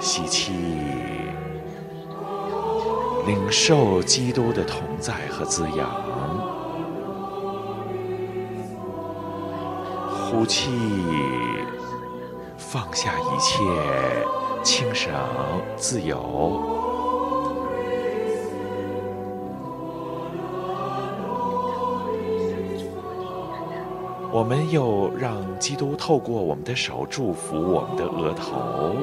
[0.00, 0.52] 吸气，
[3.24, 5.88] 领受基督的同在和滋养。
[10.10, 10.70] 呼气，
[12.56, 13.62] 放下一切，
[14.64, 15.12] 轻省
[15.76, 16.81] 自由。
[24.34, 28.96] 我们又让基督透过我们的手祝福我们的额头，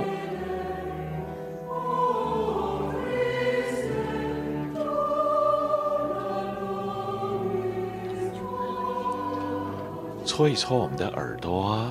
[10.25, 11.87] 搓一搓我们的耳朵，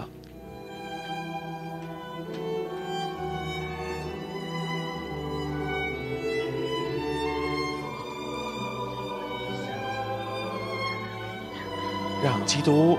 [12.20, 12.98] 让基督。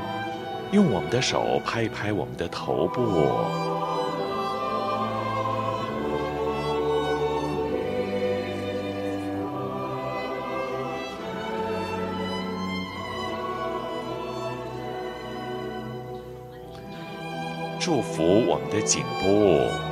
[0.72, 3.02] 用我们的手拍一拍我们的头部，
[17.80, 19.89] 祝福我们的颈部。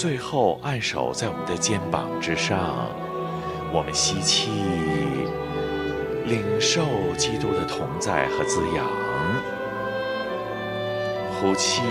[0.00, 2.88] 最后，按手在我们的肩膀之上，
[3.72, 4.48] 我们吸气，
[6.24, 6.82] 领受
[7.16, 8.84] 基督的同在和滋养；
[11.34, 11.82] 呼气，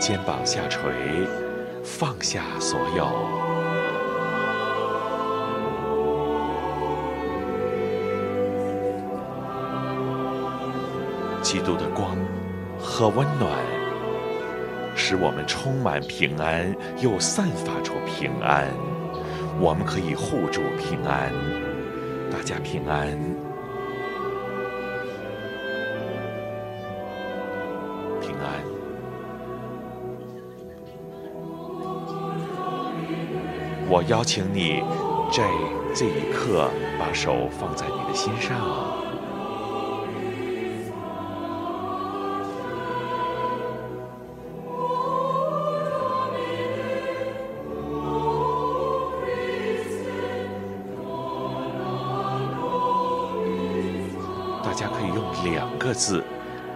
[0.00, 0.80] 肩膀下垂，
[1.84, 3.06] 放下所有。
[11.42, 12.16] 基督的光
[12.80, 13.75] 和温暖。
[15.08, 18.66] 使我们充满平安，又散发出平安。
[19.60, 21.32] 我们可以互助平安，
[22.28, 23.06] 大家平安。
[28.20, 28.64] 平安。
[33.88, 34.82] 我邀请你
[35.30, 35.48] 在
[35.94, 36.68] 这一刻
[36.98, 38.95] 把手放在你的心上。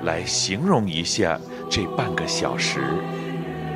[0.03, 2.81] 来形容一下这半个小时，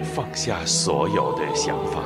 [0.03, 2.01] 放下所有的想法。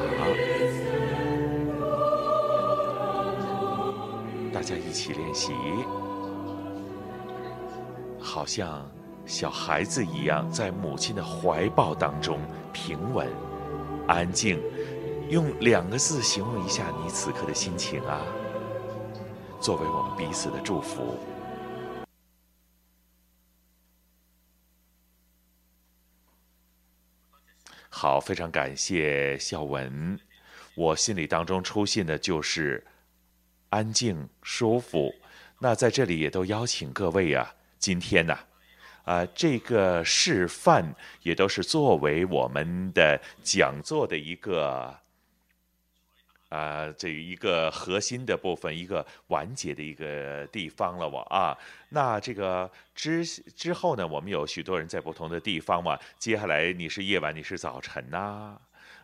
[4.52, 5.52] 大家一起练习，
[8.18, 8.84] 好像
[9.24, 12.38] 小孩子一样，在母亲的怀抱当中
[12.72, 13.26] 平稳、
[14.06, 14.60] 安静。
[15.30, 18.18] 用两个字形容一下你此刻的心情啊，
[19.60, 21.18] 作为我们彼此的祝福。
[28.28, 30.20] 非常感谢孝文。
[30.74, 32.86] 我心里当中出现的就是
[33.70, 35.10] 安静、舒服。
[35.58, 38.38] 那在这里也都邀请各位啊，今天呢，
[39.04, 44.94] 啊，这个示范也都是作为我们的讲座的一个。
[46.48, 51.54] 啊，这一个核心的部分，一个完结的一个地方了，我啊，
[51.90, 55.98] 那这个之之后呢，我们有许多人在不同的地方嘛。
[56.18, 58.56] 接下来你是夜晚，你是早晨呐，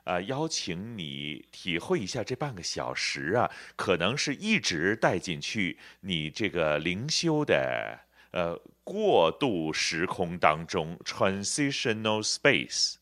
[0.04, 7.98] 啊，邀请你体会一下这半个小时啊，可能是一直带进去你这个灵修的
[8.30, 12.94] 呃过渡时空当中，transitional space，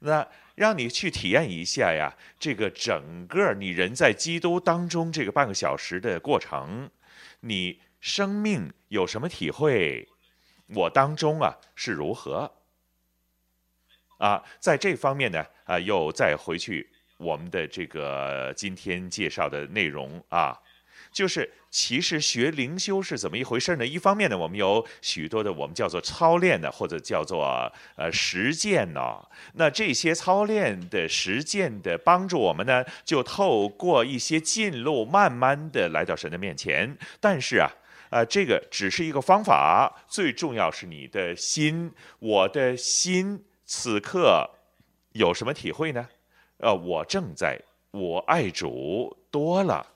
[0.00, 0.26] 那。
[0.60, 6.90] 让你去体验一下呀，这个整个你人在基督当中这个半个小时的过程，
[7.40, 10.06] 你生命有什么体会？
[10.74, 12.52] 我当中啊是如何？
[14.18, 20.54] 啊，在这方面呢啊，又再回去我们的这个今天介绍的内容啊，
[21.12, 23.86] 就是其实学灵修是怎么一回事呢？
[23.86, 29.20] 一方面呢，我们有许多的我们叫做操练的，或者叫做呃实践呢、
[29.54, 36.96] 那这些操练的实践的帮助我们呢，就透过一些近路，慢慢的来到神的面前。
[37.20, 37.70] 但是啊，
[38.10, 41.92] 呃，这个只是一个方法，最重要是你的心。
[42.18, 44.48] 我的心此刻
[45.12, 46.08] 有什么体会呢？
[46.58, 47.60] 呃，我正在，
[47.92, 49.86] 我爱主多了。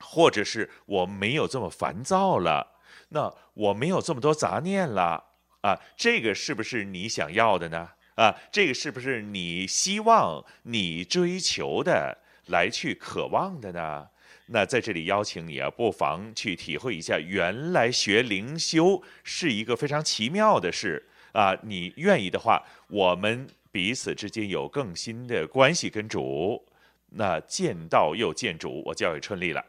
[0.00, 5.24] 或者是我没有这么烦躁了，那我没有这么多杂念了
[5.62, 7.90] 啊，这个是不是你想要的呢？
[8.16, 14.08] 啊，这个是不是你希望你追求的，来去渴望的呢？
[14.46, 21.54] 那在这里邀请你啊，不妨去体会一下，原来学灵修是一个非常奇妙的事啊。
[21.62, 26.64] 你愿意的话，我们彼此之间有更新的关系跟主，
[27.10, 29.64] 那见道又见主，我交给春丽了。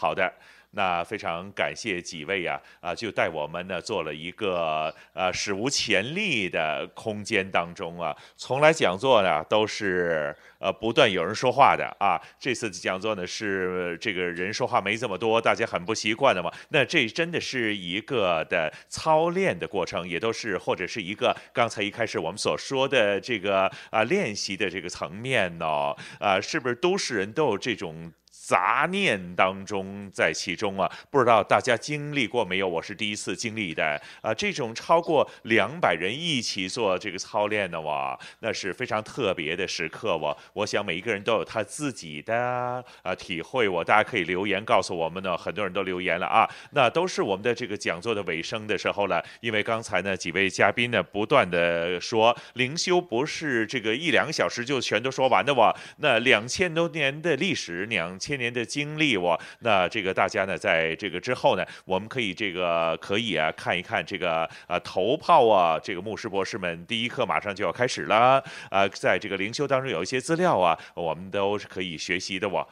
[0.00, 0.32] 好的，
[0.70, 10.32] 那非常感谢几位呀，啊，就带我们呢做了一个呃史无前例的空间当中啊，从来讲座呢都是。
[10.60, 16.52] 呃，不断有人说话的啊，这次讲座呢是这个人说话没这么多，大家很不习惯的嘛。
[16.70, 28.12] 那这真的是一个的操练的过程，也都是或者是一个刚才一开始我们所说的这个啊练习的这个层面呢，啊，是不是都市人都有这种
[28.48, 30.90] 杂念当中在其中啊？
[31.10, 32.66] 不知道大家经历过没有？
[32.66, 40.34] 我是第一次经历的啊，这种超过两百人一起做这个操练的哇，那是非常特别的时刻哇。
[40.54, 45.36] 我想每一个人都有他自己的啊体会，我大家可以留言告诉我们呢。
[45.36, 49.22] 很多人都留言了啊，那都是我们的这个讲座的尾声的时候了。
[49.42, 55.70] 因为刚才呢几位嘉宾呢不断的说，灵修不是这个一两个小时就全都说完的哇。
[55.98, 72.66] 那两千多年的历史，两千年的经历哇，那这个大家呢在这个之后呢，我们可以这个可以啊看一看这个啊头炮啊，这个牧师博士们第一课马上就要开始了啊，在这个灵修当中有一些资料啊，我们都是可以学习的哇。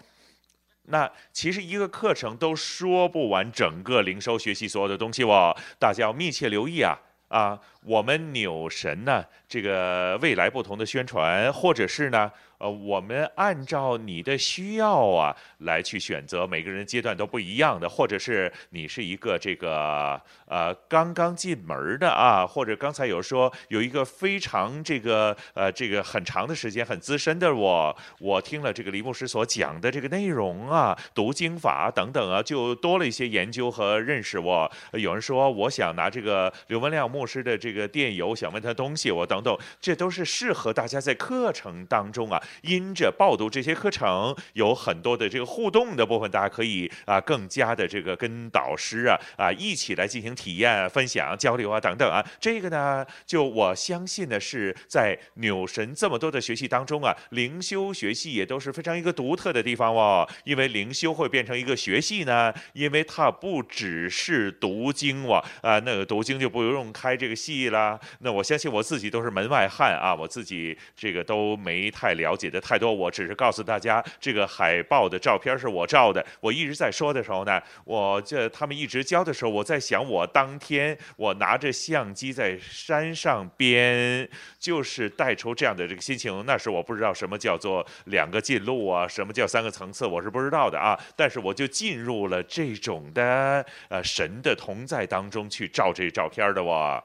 [0.88, 6.96] 那其实一个课程都说不完整个灵修学习所有的东西哇，大家要密切留意啊
[7.28, 7.58] 啊！
[7.86, 12.30] 我们纽神呢，这个未来不同的宣传，或者是呢。
[12.58, 34.72] 呃，我们按照你的需要啊来去选择，每个人阶段都不一样的，或者是你是一个这个呃刚刚进门的啊，或者刚才有说有一个非常这个呃这个很长的时间很资深的我，我听了这个黎牧师所讲的这个内容啊，读经法等等啊，就多了一些研究和认识我。
[34.94, 42.42] 我有人说我想拿这个刘文亮牧师的这个个电邮，想问他东西，我等等，这都是适合大家在课程当中啊。
[42.62, 52.24] 因着报读这些课程，有很多的这个互动的部分，大家可以啊更加的这个跟导师啊啊一起来进行体验、分享、交流啊等等啊。
[52.40, 60.26] 这个呢，就我相信呢是在纽神这么多的学习当中啊，灵修学习也都是非常一个独特的地方哦。
[60.44, 67.98] 因为灵修会变成一个学习呢，因为它不只是读经哇啊，那个读经就不用开这个系啦。
[68.20, 72.36] 那我相信我自己都是门外汉啊，我自己这个都没太了。
[72.36, 76.22] 解的太多，我只是告诉大家，这个海报的照片是我照的。
[76.38, 84.28] 我一直在说的时候呢，我这他们一直教的时候，我在想，我当天我拿着相机在山上边，
[84.58, 86.44] 就是带出这样的这个心情。
[86.46, 90.98] 那时我不知道什么叫做两个进路啊，什么叫三个层次，我是不知道的啊。
[91.16, 97.02] 但是我就进入了这种的呃神的同在当中去照这照片的哇。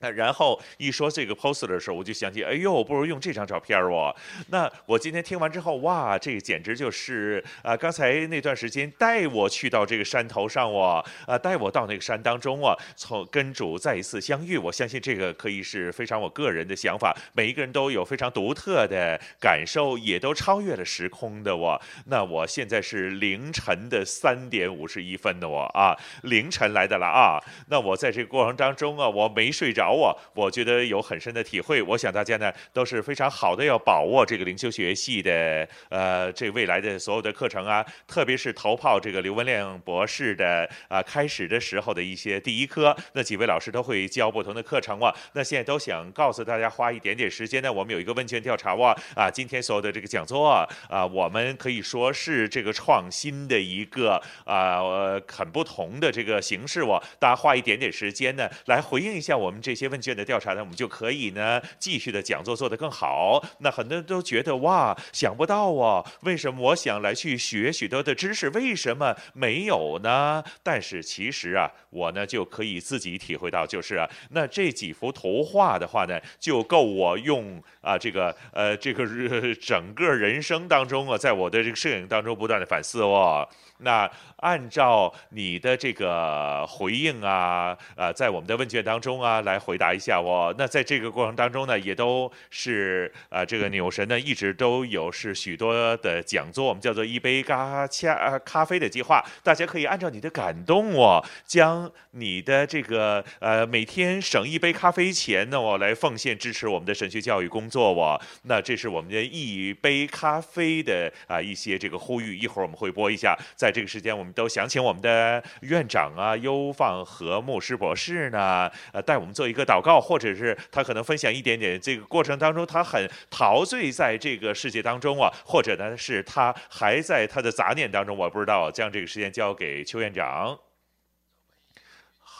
[0.00, 4.14] 那然后一说这个 poster 的时候，我就想起，哎呦，不如用这张照片哦。
[4.48, 14.56] 那我今天听完之后，哇，这个简直就是啊，刚才那段时间带我去到这个山头上哦，啊，带我到那个山当中哦，从跟主再一次相遇。
[14.56, 21.80] 我相信这个可以是非常我个人的想法，每一个人都有非常独特的感受，也都超越了时空的哦。
[22.06, 27.42] 那我现在是凌晨的三点五十一分的哦，啊，凌晨来的了啊。
[27.68, 29.87] 那我在这个过程当中啊，我没睡着。
[29.88, 31.80] 把握，我觉得有很深的体会。
[31.80, 45.14] 我想大家呢都是非常好的，要把握这个灵修学系的呃这未来的所有的课程啊，特别是头炮这个刘文亮博士的啊、开始的时候的一些第一课，那几位老师都会教不同的课程哇。
[45.32, 54.82] 那现在都想告诉大家，花一点点时间呢，我们有一个问卷调查哇啊，今天所有的这个讲座啊，啊，我们可以说是这个创新的一个啊、
[55.26, 57.02] 很不同的这个形式哇。
[57.18, 59.77] 大家花一点点时间呢，来回应一下我们这。
[59.78, 63.42] 些问卷的调查呢，我们就可以呢继续的讲座做得更好。
[63.60, 70.42] 那很多人都觉得哇，想不到啊，为什么我想来去学许多的知识，为什么没有呢？
[70.62, 79.06] 但是其实啊，我呢就可以自己体会到，就是啊，那这几幅图画的话呢，就够我用啊这个呃这个
[79.54, 83.48] 整个人生当中啊，在我的这个摄影当中不断的反思哦。
[83.80, 90.54] 那按照你的这个回应啊，呃，在我们的问卷当中啊，来回答一下我。
[90.56, 99.22] 那在这个过程当中呢，也都是呃，这个纽神呢一直都有是许多的讲座，我们叫做一杯咖恰咖啡的计划。
[99.42, 108.20] 大家可以按照你的感动哦，将你的这个呃每天省一杯咖啡钱呢，我来奉献支持我们的神学教育工作哦。
[108.44, 113.70] 那这是我们的一杯咖啡的啊、一些这个呼吁，一会儿我们会播一下在。
[113.70, 130.58] 这个时间，我们都想请我们的院长啊，优放和牧师博士呢，呃，带我们做一个个祷告，或者是他可能分享一点点这个过程当中，他很陶醉在这个世界当中啊，或者呢是他还在他的杂念当中，我不知道，将这个时间交给邱院长。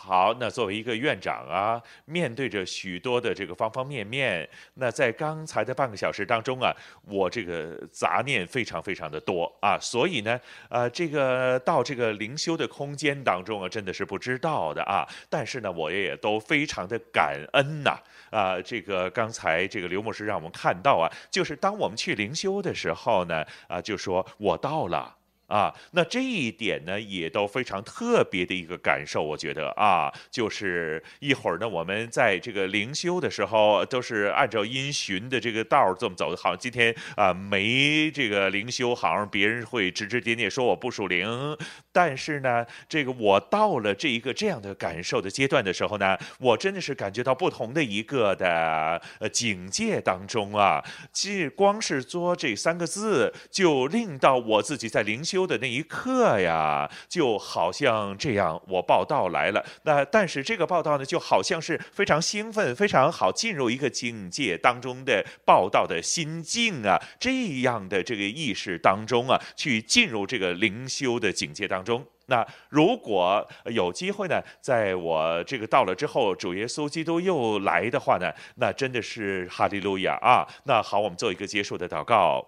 [0.08, 6.74] 好，那作为一个院长啊，面对着许多的这个方方面面，那在刚才的半个小时当中啊，
[7.04, 10.40] 我这个杂念非常非常的多啊，所以呢，
[10.70, 17.98] 呃，这个到这个灵修的空间当中啊，真的是不知道的啊，但是呢，我也都非常的感恩呐，
[18.30, 25.17] 啊，这个刚才这个刘牧师让我们看到啊，就是当我们去灵修的时候呢，啊，就说我到了。
[25.48, 41.56] 啊，那这一点呢，也都非常特别的一个感受，我觉得啊，就是一会儿呢，我们在这个灵修的时候，都是按照因循的这个道这么走，好像今天啊没这个灵修，好像别人会指指点点说我不属灵，
[41.90, 55.37] 但是呢，这个我到了这一个这样的感受的阶段的时候呢，我真的是感觉到不同的一个的呃境界当中啊，即光是说这三个字，就令到我自己在灵修。
[55.38, 59.64] 修的那一刻呀，就好像这样，我报道来了。
[59.84, 72.04] 那但是这个报道呢，就好像是非常兴奋、非常好进入一个境界当中的报道的心境啊，这样的这个意识当中啊，去进入这个灵修的境界当中。
[72.26, 80.44] 那如果有机会呢，在我这个到了之后，主耶稣基督又来的话呢，那真的是哈利路亚啊！
[80.64, 82.44] 那好，我们做一个结束的祷告。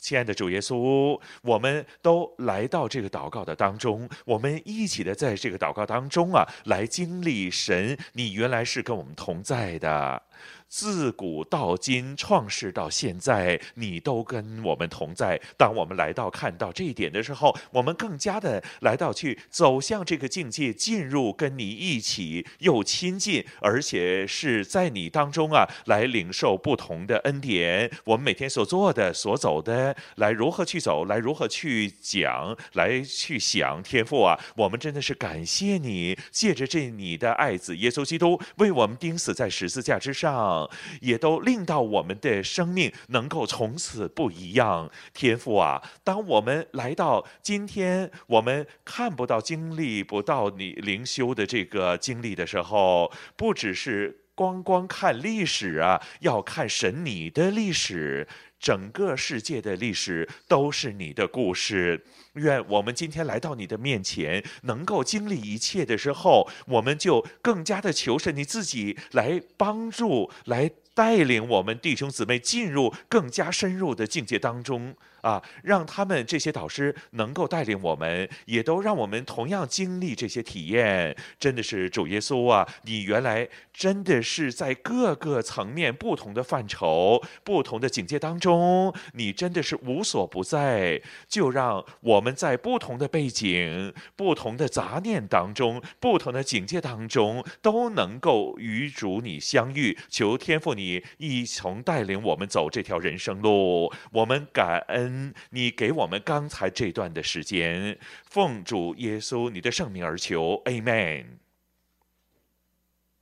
[0.00, 10.22] 亲爱的主耶稣，我们都来到这个祷告的当中，我们一起的在这个祷告当中啊，来经历神，你原来是跟我们同在的。
[10.70, 15.38] 自古到今，创世到现在，你都跟我们同在。
[15.58, 27.90] 当我们来到看到这一点的时候，我们更加的来到去走向这个境界，进入跟你一起又亲近，而且是在你当中啊，来领受不同的恩典。
[28.04, 33.82] 我们每天所做的、所走的，来如何去走，来如何去讲，来去想。
[33.82, 40.59] 天赋啊，我们真的是感谢你，借着这你的爱子耶稣基督为我们钉死在十字架之上。
[41.00, 44.90] 也都令到我们的生命能够从此不一样。
[45.14, 58.26] 天赋啊，当我们来到今天，我们看不到、经历不到你灵修的这个经历的时候，不只是光光看历史啊，要看神你的历史，
[58.60, 62.04] 整个世界的历史都是你的故事。
[62.34, 74.94] 愿我们今天来到你的面前，能够经历一切的时候，我们就更加的求神你自己来帮助，来带领我们弟兄姊妹进入更加深入的境界当中。
[75.22, 81.16] 啊，让他们这些导师能够带领我们，也都让我们同样经历这些体验。
[81.38, 91.00] 真的是主耶稣啊，你原来真的是在各个层面、不同的范畴、不同的境界当中，你真的是无所不在。
[91.28, 99.96] 就让我们在不同的背景、不同的杂念当中、不同的境界当中，都能够与主你相遇。
[100.08, 103.92] 求天父你一同带领我们走这条人生路。
[104.12, 105.34] 我们感恩恩。
[105.50, 111.39] 你给我们刚才这段的时间，奉主耶稣你的圣名而求，Amen。